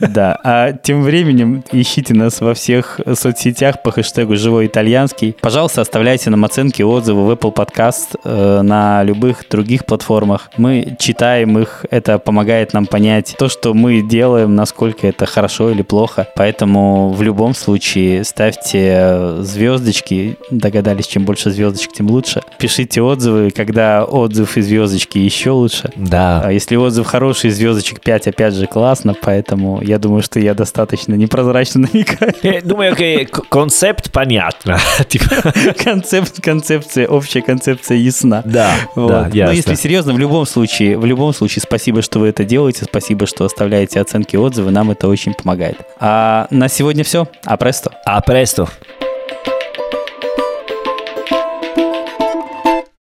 [0.00, 5.36] Да, а тем временем ищите нас во всех соцсетях по хэштегу «Живой итальянский».
[5.40, 10.50] Пожалуйста, оставляйте нам оценки, отзывы в Apple Podcast, э, на любых других платформах.
[10.56, 15.82] Мы читаем их, это помогает нам понять то, что мы делаем, насколько это хорошо или
[15.82, 16.28] плохо.
[16.36, 22.42] Поэтому в любом случае ставьте звездочки, догадались, чем больше звездочек, тем лучше.
[22.58, 25.90] Пишите отзывы, когда отзыв и звездочки еще лучше.
[25.96, 26.42] Да.
[26.44, 31.14] А если отзыв хороший, звездочек 5, опять же, классно, поэтому я думаю, что я достаточно
[31.14, 32.34] непрозрачно намекаю.
[32.42, 34.78] Я думаю, окей, концепт понятно.
[35.08, 35.52] Типа.
[35.82, 38.42] Концепт, концепция, общая концепция ясна.
[38.44, 39.10] Да, вот.
[39.10, 42.84] да, Но если серьезно, в любом случае, в любом случае, спасибо, что вы это делаете,
[42.84, 45.78] спасибо, что оставляете оценки, отзывы, нам это очень помогает.
[45.98, 47.28] А на сегодня все.
[47.44, 47.92] А престо.
[48.04, 48.68] А престо.